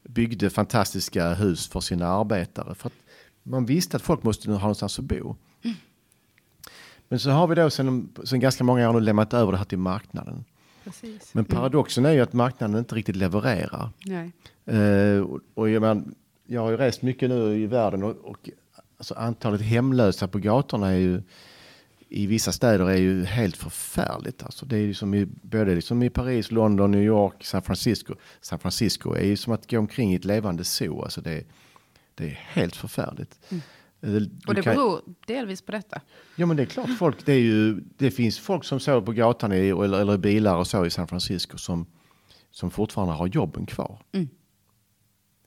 [0.03, 2.75] byggde fantastiska hus för sina arbetare.
[2.75, 2.93] För att
[3.43, 5.35] man visste att folk måste ha någonstans att bo.
[5.63, 5.75] Mm.
[7.07, 9.65] Men så har vi då sen, sen ganska många år nu lämnat över det här
[9.65, 10.45] till marknaden.
[10.83, 11.33] Precis.
[11.33, 13.89] Men paradoxen är ju att marknaden inte riktigt levererar.
[14.05, 14.31] Nej.
[14.71, 16.15] Uh, och, och jag, men,
[16.47, 18.49] jag har ju rest mycket nu i världen och, och
[18.97, 21.21] alltså antalet hemlösa på gatorna är ju
[22.09, 24.43] i vissa städer är ju helt förfärligt.
[24.43, 28.13] Alltså det är ju som i, både liksom i Paris, London, New York, San Francisco.
[28.41, 31.01] San Francisco är ju som att gå omkring i ett levande zoo.
[31.01, 31.43] Alltså det,
[32.15, 33.39] det är helt förfärligt.
[33.49, 33.61] Mm.
[34.01, 34.75] Eh, du och det kan...
[34.75, 36.01] beror delvis på detta.
[36.35, 39.11] Ja men det är klart folk, det, är ju, det finns folk som sover på
[39.11, 41.85] gatan i, eller, eller bilar och så i San Francisco som,
[42.51, 44.01] som fortfarande har jobben kvar.
[44.11, 44.29] Mm.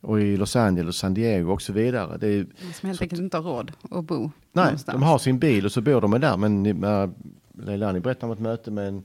[0.01, 2.19] Och i Los Angeles, San Diego och så vidare.
[2.19, 4.19] Det är, som helt enkelt inte har råd att bo
[4.53, 4.95] Nej, någonstans.
[4.95, 6.37] de har sin bil och så bor de där.
[6.37, 7.11] Men äh,
[7.53, 9.03] Leilani berättade om ett möte med en,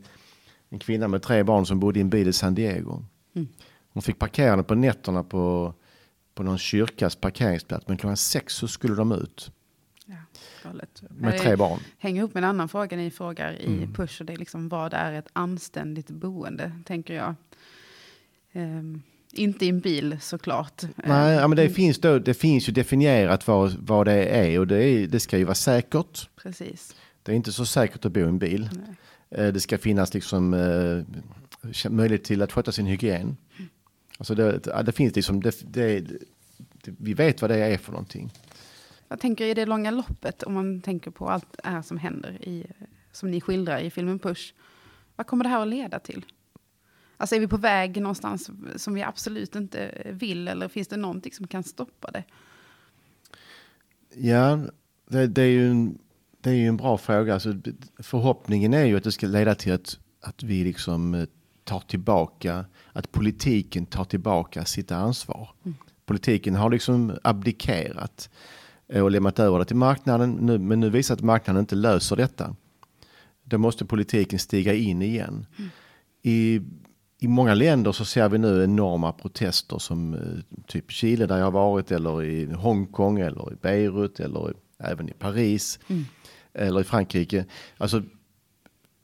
[0.69, 3.03] en, kvinna med tre barn som bodde i en bil i San Diego.
[3.36, 3.47] Mm.
[3.93, 5.73] Hon fick parkera på nätterna på,
[6.36, 7.88] på någon kyrkas parkeringsplats.
[7.88, 9.51] Men klockan sex så skulle de ut.
[10.06, 10.69] Ja,
[11.10, 11.79] med tre barn.
[11.97, 13.93] Hänger ihop med en annan fråga ni frågar i mm.
[13.93, 14.21] Push.
[14.21, 17.36] Och det är liksom vad är ett anständigt boende, tänker jag.
[18.53, 19.01] Um,
[19.34, 20.82] inte i en bil såklart.
[20.96, 24.67] Nej, ja, men det, finns då, det finns ju definierat vad, vad det är och
[24.67, 26.30] det, är, det ska ju vara säkert.
[26.36, 26.96] Precis.
[27.24, 28.69] Det är inte så säkert att bo i en bil.
[28.72, 29.46] Nej.
[29.46, 33.38] Eh, det ska finnas liksom eh, möjlighet till att sköta sin hygien.
[34.17, 36.06] Alltså det, det finns liksom, det, det,
[36.84, 38.32] vi vet vad det är för någonting.
[39.08, 42.48] Jag tänker i det långa loppet, om man tänker på allt det här som händer,
[42.48, 42.65] i,
[43.12, 44.54] som ni skildrar i filmen Push.
[45.15, 46.26] Vad kommer det här att leda till?
[47.17, 51.32] Alltså är vi på väg någonstans som vi absolut inte vill eller finns det någonting
[51.32, 52.23] som kan stoppa det?
[54.15, 54.60] Ja,
[55.10, 55.97] det, det är ju en,
[56.41, 57.34] det är ju en bra fråga.
[57.34, 57.56] Alltså,
[57.99, 61.26] förhoppningen är ju att det ska leda till att, att vi liksom eh,
[61.63, 65.49] tar tillbaka, att politiken tar tillbaka sitt ansvar.
[65.63, 65.78] Mm.
[66.06, 68.30] Politiken har liksom abdikerat
[68.88, 70.32] och lämnat över det till marknaden.
[70.32, 72.56] Nu, men nu visar att marknaden inte löser detta.
[73.43, 75.45] Då måste politiken stiga in igen.
[75.58, 75.69] Mm.
[76.21, 76.62] I,
[77.24, 81.44] I många länder så ser vi nu enorma protester som eh, typ Chile där jag
[81.46, 86.06] har varit eller i Hongkong eller i Beirut eller i, även i Paris mm.
[86.54, 87.46] eller i Frankrike.
[87.78, 88.04] Alltså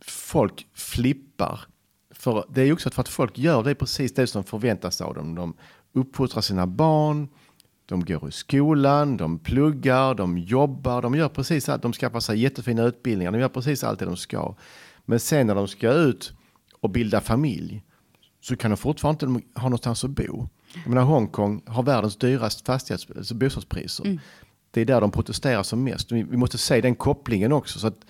[0.02, 1.60] folk flippar.
[2.12, 5.36] För det är också för att folk gör det precis det som förväntas av dem.
[5.36, 5.54] De
[5.94, 7.28] uppfostrar sina barn,
[7.86, 11.82] de går i skolan, de pluggar, de jobbar, de gör precis allt.
[11.82, 14.56] De skaffar sig jättefina utbildningar, de gör precis allt det de ska.
[15.06, 16.34] Men sen när de ska ut
[16.82, 17.84] och bilda familj
[18.42, 20.48] så kan de fortfarande inte ha någonstans att bo.
[20.74, 24.06] Jag menar, Hongkong har världens dyraste fastighets, alltså bostadspriser.
[24.06, 24.20] Mm.
[24.72, 26.12] Det är där de protesterar som mest.
[26.12, 27.80] Vi, måste se den kopplingen också.
[27.80, 28.06] Så att,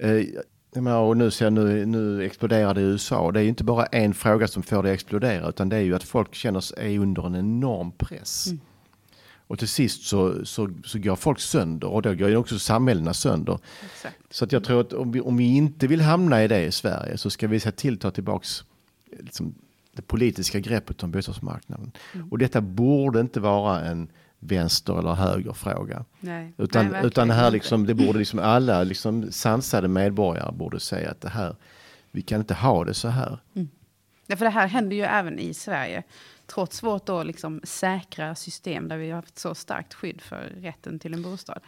[0.00, 0.22] eh,
[0.82, 3.32] menar, och nu, ser nu, nu exploderar det i USA.
[3.32, 5.94] Det är inte bara en fråga som får det att explodera utan det är ju
[5.94, 8.46] att folk känner sig under en enorm press.
[8.46, 8.60] Mm.
[9.48, 13.14] Och till sist så, så, så går folk sönder och då går ju också samhällena
[13.14, 13.58] sönder.
[13.84, 14.16] Exakt.
[14.30, 16.72] Så att jag tror att om vi, om vi inte vill hamna i det i
[16.72, 18.64] Sverige så ska vi se till att ta tillbaks
[19.18, 19.54] liksom,
[19.92, 21.92] det politiska greppet om bostadsmarknaden.
[22.14, 22.28] Mm.
[22.28, 26.04] Och detta borde inte vara en vänster eller högerfråga.
[26.20, 31.10] Nej, utan, nej, utan här liksom, det borde liksom alla liksom sansade medborgare borde säga
[31.10, 31.56] att det här,
[32.10, 33.38] vi kan inte ha det så här.
[33.54, 33.68] Mm.
[34.26, 36.02] Ja, för det här händer ju även i Sverige
[36.46, 40.98] trots vårt då liksom säkra system där vi har haft så starkt skydd för rätten
[40.98, 41.60] till en bostad.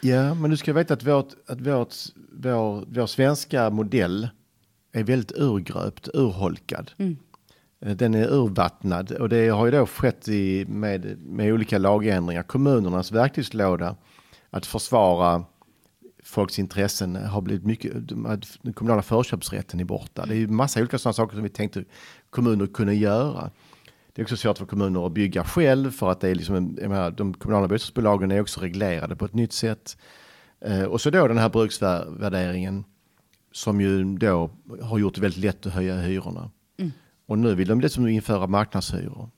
[0.00, 1.94] Ja, men du ska veta att, vårt, att vårt,
[2.32, 4.28] vår, vår svenska modell
[4.92, 6.90] är väldigt urgröpt, urholkad.
[6.96, 7.16] Mm.
[7.80, 12.42] Eh, den är urvattnad och det har ju då skett i, med, med olika lagändringar.
[12.42, 13.96] Kommunernas verktygslåda
[14.50, 15.44] att försvara
[16.24, 17.92] folks intressen har blivit mycket,
[18.62, 20.26] den kommunala förköpsrätten är borta.
[20.26, 21.84] Det är ju massa olika sådana saker som vi tänkte
[22.30, 23.50] kommuner kunde göra.
[24.12, 26.74] Det är också svårt för kommuner att bygga själv för att det är liksom, en,
[26.74, 29.96] menar, de kommunala bostadsbolagen är också reglerade på ett nytt sätt.
[30.60, 32.84] Eh, och så då den här bruksvärderingen
[33.52, 34.50] som ju då
[34.82, 36.50] har gjort det väldigt lätt att höja hyrorna.
[36.78, 36.92] Mm.
[37.26, 39.30] Och nu vill de dessutom införa marknadshyror.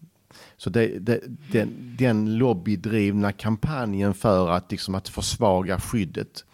[0.57, 1.21] Så det, det,
[1.53, 6.45] den, den lobbydrivna kampanjen för att, liksom, att försvaga skyddet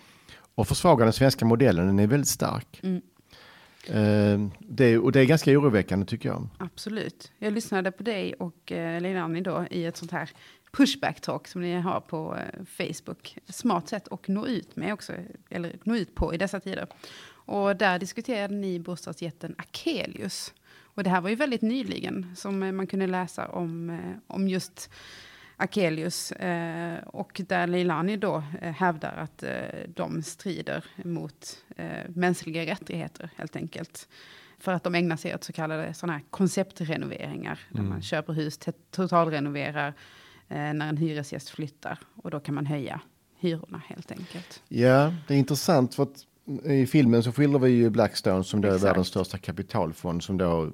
[0.54, 2.80] och försvaga den svenska modellen, den är väldigt stark.
[2.82, 3.02] Mm.
[3.88, 6.48] Uh, det, och det är ganska oroväckande tycker jag.
[6.58, 7.32] Absolut.
[7.38, 10.30] Jag lyssnade på dig och uh, Lena då i ett sånt här
[10.72, 13.38] pushback talk som ni har på uh, Facebook.
[13.48, 15.12] Smart sätt att nå ut med också,
[15.48, 16.86] eller nå ut på i dessa tider.
[17.50, 20.54] Och där diskuterade ni bostadsjätten Akelius.
[20.82, 24.90] Och det här var ju väldigt nyligen som man kunde läsa om, om just
[25.56, 29.50] Akelius eh, och där Leilani då eh, hävdar att eh,
[29.94, 34.08] de strider mot eh, mänskliga rättigheter helt enkelt.
[34.58, 37.60] För att de ägnar sig åt så kallade sådana här konceptrenoveringar.
[37.70, 37.84] Mm.
[37.84, 38.58] Där man köper hus,
[38.90, 39.88] totalrenoverar
[40.48, 41.98] eh, när en hyresgäst flyttar.
[42.14, 43.00] Och då kan man höja
[43.38, 44.62] hyrorna helt enkelt.
[44.68, 46.26] Ja, det är intressant för att
[46.64, 50.22] i filmen så skildrar vi ju Blackstone som då är världens största kapitalfond.
[50.22, 50.70] Som då,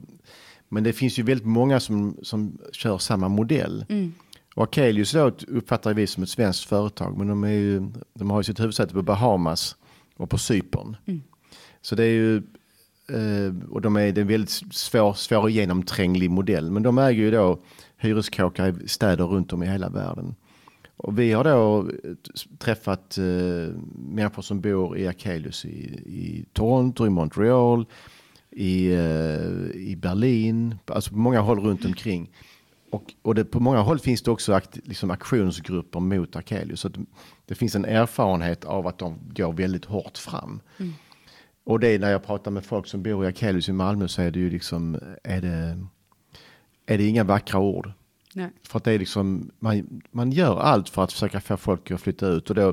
[0.69, 3.85] men det finns ju väldigt många som, som kör samma modell.
[3.89, 4.13] Mm.
[4.55, 8.41] Och Akelius då uppfattar vi som ett svenskt företag, men de, är ju, de har
[8.41, 9.77] ju sitt huvudsäte på Bahamas
[10.17, 10.97] och på Cypern.
[11.07, 11.23] Mm.
[11.83, 12.37] Så det är ju,
[13.09, 16.99] eh, och de är, det är en väldigt svår, svår och genomtränglig modell, men de
[16.99, 17.59] äger ju då
[17.97, 20.35] hyreskåkar i städer runt om i hela världen.
[20.97, 21.91] Och vi har då
[22.59, 23.25] träffat eh,
[23.95, 27.87] människor som bor i Akelius i, i Toronto, i Montreal,
[28.51, 32.31] i, eh, i Berlin, alltså på många håll runt omkring.
[32.91, 36.81] Och, och det, på många håll finns det också akt, liksom aktionsgrupper mot Akelius.
[36.81, 36.91] Så
[37.47, 40.61] det, finns en erfarenhet av att de går väldigt hårt fram.
[40.79, 40.93] Mm.
[41.65, 44.23] Och det är när jag pratar med folk som bor i Akelius i Malmö så
[44.23, 45.87] är det ju liksom, är det,
[46.87, 47.93] är det inga vackra ord.
[48.37, 48.51] Nej.
[48.63, 52.01] För att det är liksom, man, man gör allt för att försöka få folk att
[52.01, 52.51] flytta ut.
[52.51, 52.73] Och då,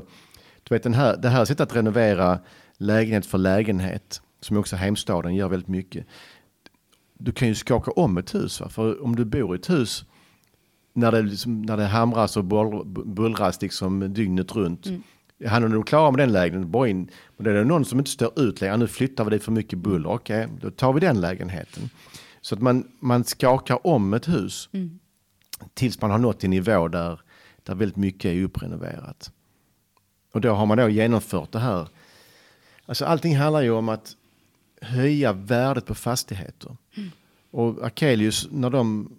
[0.62, 2.38] du vet den här, det här sättet att renovera
[2.76, 6.06] lägenhet för lägenhet, som också Heimstaden gör väldigt mycket
[7.18, 8.60] du kan ju skaka om ett hus.
[8.60, 8.68] Va?
[8.68, 10.04] För om du bor i ett hus
[10.92, 12.44] när det, liksom, när det hamras och
[13.06, 14.86] bullras liksom dygnet runt.
[14.86, 15.02] Mm.
[15.46, 17.08] Han är nog klara med den lägenheten, bara in.
[17.36, 19.78] Men det är någon som inte står ut längre, nu flyttar vi det för mycket
[19.78, 21.90] buller, okej, okay, då tar vi den lägenheten.
[22.40, 24.98] Så att man, man skakar om ett hus mm.
[25.74, 27.20] Tills man har nått en nivå där,
[27.62, 29.32] där väldigt mycket är upprenoverat.
[30.32, 31.88] Och då har man då genomfört det här.
[32.86, 34.16] Alltså allting handlar ju om att
[34.80, 36.76] höja värdet på fastigheter.
[36.96, 37.10] Mm.
[37.50, 39.12] Och Akelius, när de,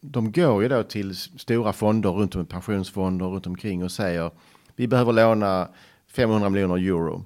[0.00, 4.30] de går ju då till stora fonder runt om, pensionsfonder runt omkring och säger
[4.76, 5.68] vi behöver låna
[6.06, 7.24] 500 miljoner euro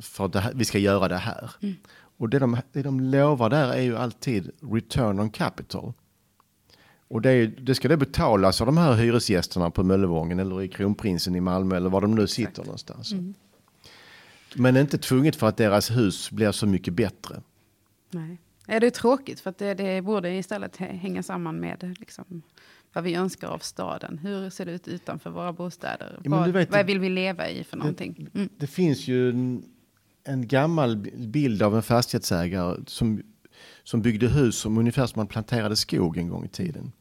[0.00, 1.50] för att vi ska göra det här.
[1.60, 1.74] Mm.
[2.16, 5.92] Och det de, det de lovar där är ju alltid return on capital.
[7.14, 11.34] Och det, det ska det betalas av de här hyresgästerna på Möllevången eller i Kronprinsen
[11.34, 12.66] i Malmö eller var de nu sitter Exakt.
[12.66, 13.12] någonstans.
[13.12, 13.34] Mm.
[14.54, 17.42] Men inte tvunget för att deras hus blir så mycket bättre.
[18.10, 18.38] Nej.
[18.66, 22.42] Ja, det är tråkigt för att det, det borde istället hänga samman med liksom,
[22.92, 24.18] vad vi önskar av staden.
[24.18, 26.20] Hur ser det ut utanför våra bostäder?
[26.24, 28.16] Ja, vad, vet, vad vill vi leva i för någonting?
[28.16, 28.28] Mm.
[28.32, 29.64] Det, det, finns ju en,
[30.24, 33.22] en, gammal bild av en fastighetsägare som,
[33.84, 36.92] som byggde hus som ungefär som man planterade skog en gång i tiden.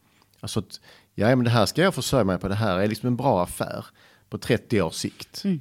[0.44, 0.80] Alltså att,
[1.16, 3.44] ja men det här ska jag försörja mig på, det här är liksom en bra
[3.44, 3.86] affär
[4.30, 5.44] på 30 års sikt.
[5.46, 5.60] Mm.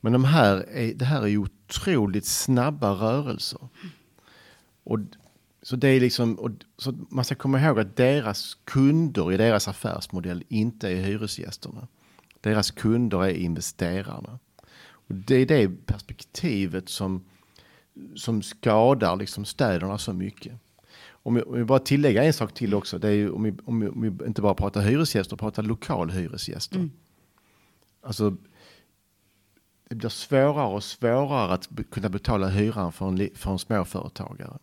[0.00, 3.68] Men de här är, det här är ju otroligt snabba rörelser.
[4.84, 4.98] Och,
[5.62, 9.68] så det är liksom, och, så man ska komma ihåg att deras kunder i deras
[9.68, 11.88] affärsmodell inte är hyresgästerna.
[12.40, 14.38] Deras kunder är investerarna.
[14.80, 17.24] Och det är det perspektivet som,
[18.16, 20.52] som skadar liksom städerna så mycket.
[21.28, 23.54] Om vi, om vi bara tillägga en sak till också, det är ju om vi,
[23.64, 26.76] om vi, om vi inte bara pratar hyresgäster, pratar lokalhyresgäster.
[26.76, 26.90] Mm.
[28.02, 28.36] Alltså,
[29.88, 34.58] det blir svårare och svårare att kunna betala hyran för en, för en småföretagare.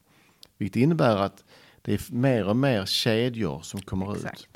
[0.57, 1.43] Vilket innebär att
[1.81, 4.47] det är mer och mer kedjor som kommer Exakt.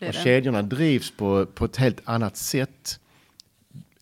[0.00, 0.08] ut.
[0.08, 3.00] Och kedjorna drivs på, på ett helt annat sätt.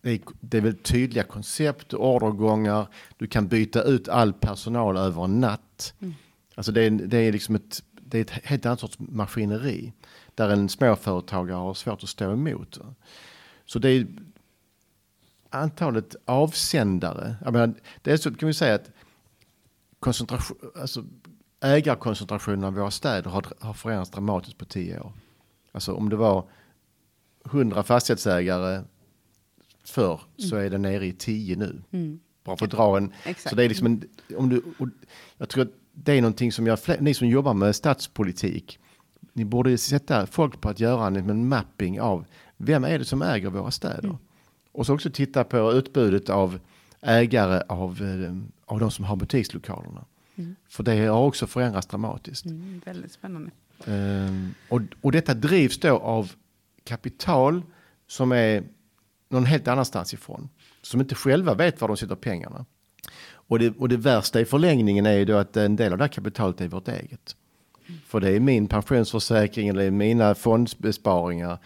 [0.00, 2.86] Det är, det är väldigt tydliga koncept, ordergångar.
[3.16, 5.94] Du kan byta ut all personal över en natt.
[6.00, 6.14] Mm.
[6.56, 9.92] Alltså det är, det är liksom ett, det är ett helt annat sorts maskineri.
[10.34, 12.78] Där en småföretagare har svårt att stå emot.
[13.64, 14.06] Så det är
[15.50, 17.36] antalet avsändare.
[17.44, 18.90] Jag menar, det är så kan vi säga att
[19.98, 21.04] koncentration, alltså
[21.60, 25.12] ägarkoncentrationen av våra städer har, har förändrats dramatiskt på tio år.
[25.72, 26.48] Alltså om det var
[27.44, 28.82] hundra fastighetsägare
[29.84, 30.50] förr mm.
[30.50, 31.82] så är det nere i tio nu.
[31.90, 32.20] Mm.
[32.44, 33.12] Bara för att dra en.
[33.24, 33.48] Exakt.
[33.50, 34.62] Så det är liksom en, om du,
[35.36, 38.78] jag tror att det är någonting som jag, ni som jobbar med stadspolitik,
[39.32, 42.24] ni borde sätta folk på att göra en, en mapping av
[42.56, 44.04] vem är det som äger våra städer?
[44.04, 44.16] Mm.
[44.72, 46.58] Och så också titta på utbudet av
[47.00, 50.04] ägare av, eh, av de som har butikslokalerna.
[50.36, 50.56] Mm.
[50.68, 52.44] För det har också förändrats dramatiskt.
[52.44, 53.50] Mm, väldigt spännande.
[53.86, 56.32] Um, och, och detta drivs då av
[56.84, 57.62] kapital
[58.06, 58.64] som är
[59.28, 60.48] någon helt annanstans ifrån.
[60.82, 62.64] Som inte själva vet var de sätter pengarna.
[63.48, 66.04] Och det, och det värsta i förlängningen är ju då att en del av det
[66.04, 67.36] här kapitalet är vårt eget.
[68.06, 71.58] För det är min pensionsförsäkring eller mina fondbesparingar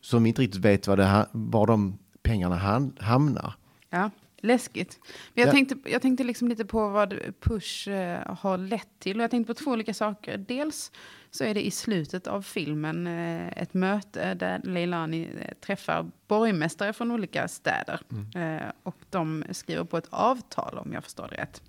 [0.00, 3.54] som inte riktigt vet var, det, var de pengarna hamnar.
[3.90, 4.10] Ja.
[4.40, 4.98] Läskigt.
[5.34, 5.52] Men jag, ja.
[5.52, 9.16] tänkte, jag tänkte liksom lite på vad Push eh, har lett till.
[9.16, 10.38] Och jag tänkte på två olika saker.
[10.38, 10.92] Dels
[11.30, 16.92] så är det i slutet av filmen eh, ett möte där Leilani eh, träffar borgmästare
[16.92, 18.00] från olika städer.
[18.10, 18.56] Mm.
[18.56, 21.62] Eh, och de skriver på ett avtal om jag förstår det rätt.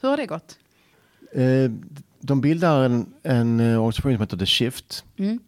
[0.00, 0.58] Hur har det gått?
[2.20, 5.04] De bildar en, en organisation som heter The Shift.
[5.16, 5.38] Mm.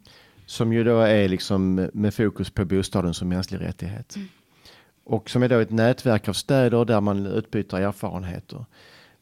[0.46, 4.16] Som ju då är liksom med fokus på bostaden som mänsklig rättighet.
[4.16, 4.28] Mm.
[5.04, 8.64] Och som är då ett nätverk av städer där man utbyter erfarenheter.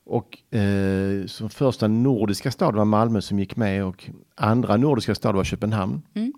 [0.04, 5.34] Och eh, som första nordiska stad var Malmö som gick med och andra nordiska stad
[5.34, 6.02] var Köpenhamn.
[6.14, 6.32] Mm.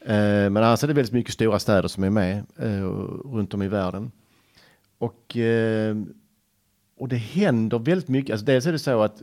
[0.00, 2.84] Eh, men annars är det väldigt mycket stora städer som är med eh,
[3.34, 4.12] runt om i världen.
[4.98, 5.96] Och, eh,
[6.98, 8.32] och det händer väldigt mycket.
[8.32, 9.22] Alltså dels är det så att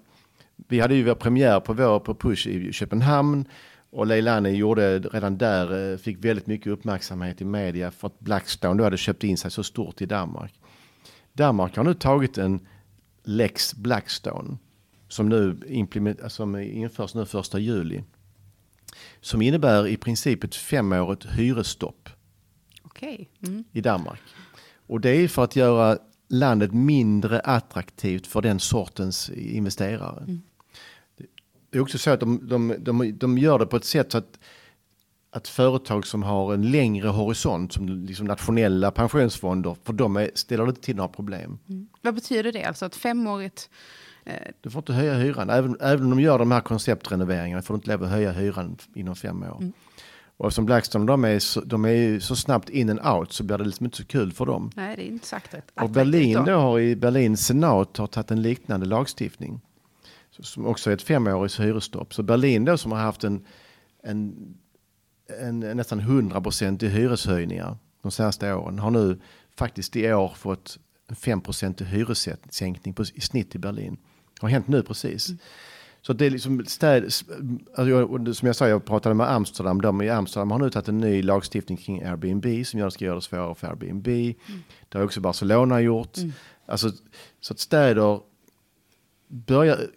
[0.68, 3.46] vi hade ju vår premiär på vår på Push i Köpenhamn
[3.90, 8.78] och Leilani gjorde redan där, eh, fick väldigt mycket uppmärksamhet i media för att Blackstone
[8.78, 10.54] då hade köpt in sig så stort i Danmark.
[11.34, 12.60] Danmark har nu tagit en
[13.28, 14.58] Lex Blackstone
[15.08, 18.04] som nu implement, som införs nu första juli.
[19.22, 22.10] Som innebär i princip ett femårigt hyresstopp.
[22.84, 23.26] Okay.
[23.48, 23.64] Mm.
[23.72, 24.22] I Danmark.
[24.88, 25.98] Och det är för att göra
[26.30, 30.24] landet mindre attraktivt för den sortens investerare.
[30.24, 30.42] Mm
[31.70, 34.18] det är också så att de, de, de, de gör det på ett sätt så
[34.18, 34.40] att,
[35.32, 40.64] att företag som har en längre horisont, som liksom nationella pensionsfonder, för de är, ställer
[40.64, 41.60] det inte till några problem.
[41.70, 41.88] Mm.
[42.02, 42.64] Vad betyder det?
[42.64, 43.70] Alltså ett femårigt...
[44.26, 44.34] Eh...
[44.62, 47.78] Du får inte höja hyran, även, även om de gör de här konceptrenoveringarna får du
[47.78, 49.58] inte lov att höja hyran inom fem år.
[49.58, 49.74] Mm.
[50.38, 53.58] Och eftersom Blackstone de är, så, de är så snabbt in and out så blir
[53.58, 54.72] det liksom inte så kul för dem.
[54.76, 55.72] Nej, det är inte sagt rätt.
[55.82, 59.62] Och Berlin då har i Berlins senat har tagit en liknande lagstiftning
[60.40, 62.14] som också är ett femårigt hyresstopp.
[62.14, 63.46] Så Berlin då som har haft en,
[64.04, 64.36] en,
[65.42, 69.20] en nästan 100 procent i hyreshöjningar de senaste åren har nu
[69.56, 73.98] faktiskt i år fått en 5 procent hyressänkning på, i snitt i Berlin.
[74.34, 75.30] Det har hänt nu precis.
[75.30, 75.40] Mm.
[76.02, 79.82] Så det är liksom städ, alltså jag, som jag sa, jag pratade med Amsterdam.
[79.82, 83.16] De i Amsterdam har nu tagit en ny lagstiftning kring Airbnb som gör, ska göra
[83.16, 84.08] det svårare för Airbnb.
[84.08, 84.36] Mm.
[84.90, 86.18] Det har också Barcelona gjort.
[86.18, 86.32] Mm.
[86.66, 86.92] Alltså,
[87.40, 88.20] så att städer
[89.28, 89.88] börjar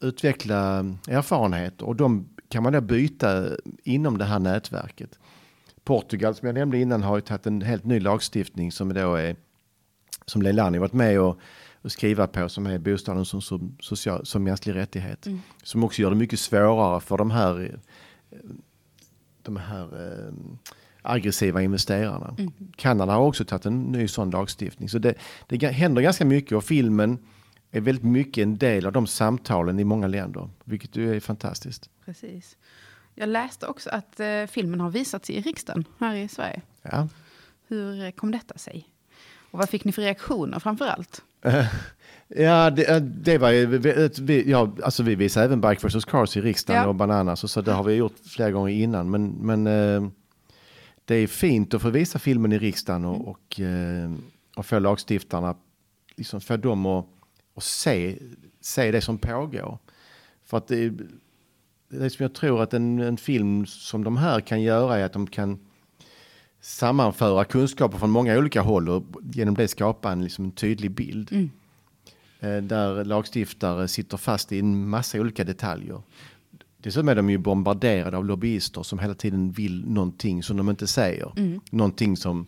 [0.00, 0.78] utveckla
[1.08, 3.48] erfarenheter och de kan man då byta
[3.84, 5.18] inom det här nätverket.
[5.84, 9.36] Portugal som jag nämnde innan har ju tagit en helt ny lagstiftning som då är
[10.26, 11.38] som Leilani varit med och,
[11.82, 15.26] och skriva på som är bostaden som, som, social, som mänsklig rättighet.
[15.26, 15.40] Mm.
[15.62, 17.78] Som också gör det mycket svårare för de här,
[19.42, 20.34] de här eh,
[21.02, 22.34] aggressiva investerarna.
[22.38, 22.52] Mm.
[22.76, 24.88] Kanada har också tagit en ny sån lagstiftning.
[24.88, 25.14] Så det,
[25.46, 27.18] det händer ganska mycket och filmen
[27.70, 31.90] är väldigt mycket en del av de samtalen i många länder, vilket ju är fantastiskt.
[32.04, 32.56] Precis.
[33.14, 36.62] Jag läste också att eh, filmen har visats i riksdagen här i Sverige.
[36.82, 37.08] Ja.
[37.68, 38.88] Hur kom detta sig?
[39.50, 41.22] Och vad fick ni för reaktioner framför allt?
[42.28, 46.40] ja, det, eh, det var vi, ja, alltså vi visade även Bike vs Cars i
[46.40, 46.88] riksdagen ja.
[46.88, 49.10] och Bananas och så det har vi gjort flera gånger innan.
[49.10, 50.10] Men, men eh,
[51.04, 53.28] det är fint att få visa filmen i riksdagen och, mm.
[53.28, 54.10] och, eh,
[54.56, 55.56] och få lagstiftarna,
[56.16, 57.06] liksom få dem att,
[57.58, 58.18] att se,
[58.60, 59.78] se det som pågår.
[60.44, 60.92] För att det,
[61.88, 65.12] det som jag tror att en, en film som de här kan göra är att
[65.12, 65.58] de kan
[66.60, 69.02] sammanföra kunskaper från många olika håll och
[69.32, 71.32] genom det skapa en, liksom, en tydlig bild.
[71.32, 71.50] Mm.
[72.40, 76.02] Eh, där lagstiftare sitter fast i en massa olika detaljer.
[76.78, 80.86] Dessutom är de ju bombarderade av lobbyister som hela tiden vill någonting som de inte
[80.86, 81.32] säger.
[81.36, 81.60] Mm.
[81.70, 82.46] Någonting som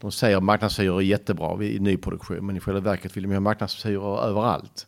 [0.00, 4.20] de säger marknadshyror är jättebra i nyproduktion men i själva verket vill de ha marknadshyror
[4.20, 4.86] överallt.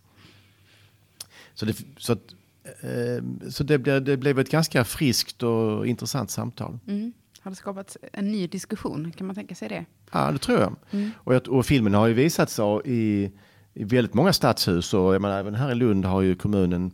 [1.55, 2.35] Så det, så att,
[2.65, 6.79] eh, så det, blev, det blev ett ganska friskt och intressant samtal.
[6.87, 7.13] Mm.
[7.41, 9.13] Har det skapat en ny diskussion?
[9.13, 9.85] Kan man tänka sig det?
[10.13, 10.77] Ja, det tror jag.
[10.91, 11.11] Mm.
[11.17, 13.31] Och, och, filmen har ju visats i,
[13.75, 16.91] i väldigt många stadshus och jag menar, även här i Lund har ju kommunen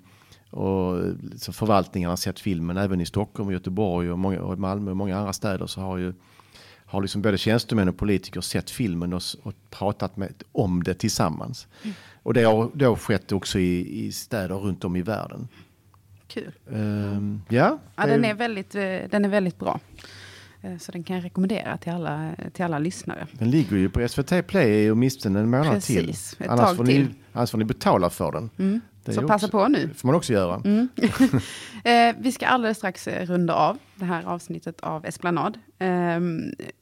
[0.51, 2.77] och liksom förvaltningarna sett filmen.
[2.77, 6.14] Även i Stockholm, Göteborg och, många, och Malmö och många andra städer så har ju
[6.89, 11.66] har liksom både tjänstemän och politiker sett filmen och, och pratat med, om det tillsammans.
[11.82, 11.95] Mm.
[12.22, 15.49] Och det har då skett också i, i städer runt om i världen.
[16.28, 16.53] Kul.
[16.66, 19.80] Um, ja, ja den, är väldigt, eh, den är väldigt bra.
[20.61, 23.26] Eh, så den kan jag rekommendera till alla, till alla lyssnare.
[23.32, 26.49] Den ligger ju på SVT Play åtminstone en månad Precis, till.
[26.49, 27.05] Annars får, till.
[27.05, 28.51] Ni, annars får ni betala för den.
[28.59, 28.80] Mm.
[29.15, 29.91] Så passa på nu.
[29.95, 30.63] får man också göra.
[30.65, 30.89] Mm.
[31.85, 35.59] eh, vi ska alldeles strax eh, runda av det här avsnittet av Esplanad.
[35.79, 36.21] Eh,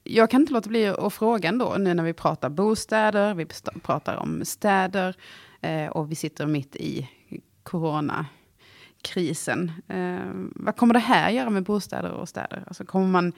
[0.05, 3.47] jag kan inte låta bli att fråga ändå, nu när vi pratar bostäder, vi
[3.83, 5.17] pratar om städer
[5.61, 7.11] eh, och vi sitter mitt i
[7.63, 9.73] coronakrisen.
[9.89, 10.19] Eh,
[10.55, 12.65] vad kommer det här göra med bostäder och städer?
[12.67, 13.33] Alltså kommer man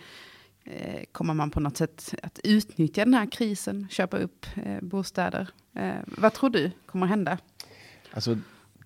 [0.71, 5.49] Eh, kommer man på något sätt att utnyttja den här krisen, köpa upp eh, bostäder?
[5.75, 7.39] Eh, vad tror du kommer hända?
[8.13, 8.39] Alltså,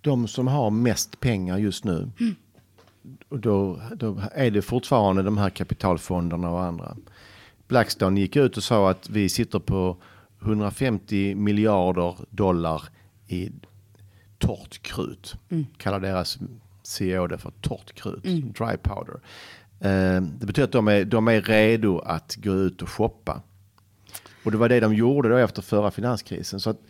[0.02, 2.34] de som har mest pengar just nu, mm.
[3.28, 6.96] och då, då är det fortfarande de här kapitalfonderna och andra.
[7.68, 9.96] Blackstone gick ut och sa att vi sitter på
[10.42, 12.82] 150 miljarder dollar
[13.26, 13.50] i
[14.38, 15.34] torrt krut.
[15.48, 15.66] Mm.
[15.76, 16.38] Kallar deras
[16.82, 18.52] CEO det för torrt krut, mm.
[18.52, 19.20] dry powder.
[19.80, 23.42] Eh, det betyder att de är, de är redo att gå ut och shoppa.
[24.44, 26.60] Och det var det de gjorde då efter förra finanskrisen.
[26.60, 26.80] Så att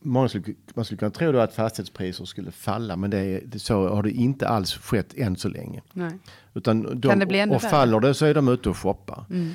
[0.00, 0.44] många skulle,
[0.74, 4.10] man skulle kunna tro då att fastighetspriser skulle falla, men det, det, så har det
[4.10, 5.82] inte alls skett än så länge.
[5.92, 6.18] Nej.
[6.54, 9.24] Utan de, kan det bli ännu Och faller det så är de ute och shoppar.
[9.30, 9.48] Mm.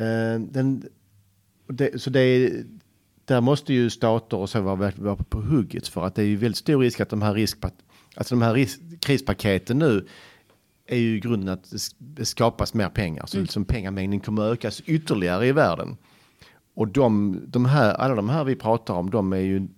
[0.00, 0.84] Uh, den,
[1.68, 2.64] det, så det är,
[3.24, 6.36] där måste ju stater och så vara, vara på hugget för att det är ju
[6.36, 7.74] väldigt stor risk att de här riskpat,
[8.16, 10.06] alltså de här risk, krispaketen nu
[10.86, 13.26] är ju grunden att det skapas mer pengar.
[13.26, 13.42] Så mm.
[13.44, 15.96] liksom pengamängden kommer att ökas ytterligare i världen.
[16.74, 19.68] Och de, de här, alla de här vi pratar om, de är ju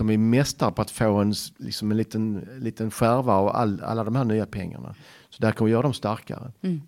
[0.00, 4.04] de är mästare på att få en, liksom en liten, liten skärva av all, alla
[4.04, 4.94] de här nya pengarna.
[5.30, 6.52] Så där kommer vi göra dem starkare.
[6.62, 6.80] Mm.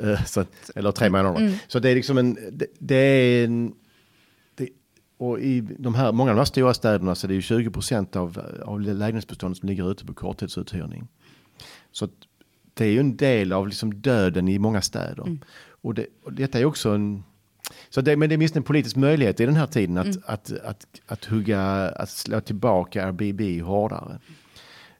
[0.01, 1.39] Eh, så, eller tre månader.
[1.39, 1.53] Mm.
[1.67, 3.73] Så det är liksom en, det, det är en,
[4.55, 4.69] det,
[5.17, 7.69] och i de här, många av de här stora städerna så är det ju 20
[7.69, 11.07] procent av, av lägenhetsbeståndet som ligger ute på korttidsuthyrning.
[11.91, 12.07] Så
[12.73, 15.23] det är ju en del av liksom döden i många städer.
[15.23, 15.39] Mm.
[15.81, 17.23] Och, det, och detta är också en,
[17.89, 20.21] Så det, men det är minst en politisk möjlighet i den här tiden att, mm.
[20.25, 24.19] att, att, att, att hugga, att slå tillbaka Airbnb hårdare.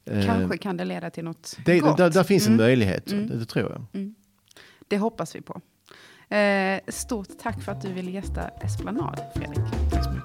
[0.06, 1.98] Kanske eh, kan det leda till något det, gott.
[1.98, 2.60] Där, där finns mm.
[2.60, 3.28] en möjlighet, mm.
[3.28, 4.02] det, det, tror jag.
[4.02, 4.16] Mm.
[4.88, 5.62] Det hoppas vi på.
[6.36, 10.17] Eh, stort tack för att du ville gästa Esplanad, Fredrik.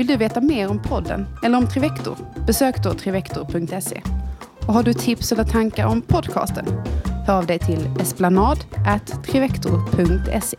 [0.00, 2.16] Vill du veta mer om podden eller om Trivector?
[2.46, 4.02] Besök då trivector.se.
[4.66, 6.66] Och har du tips eller tankar om podcasten?
[7.26, 10.56] Hör av dig till esplanad.trivector.se.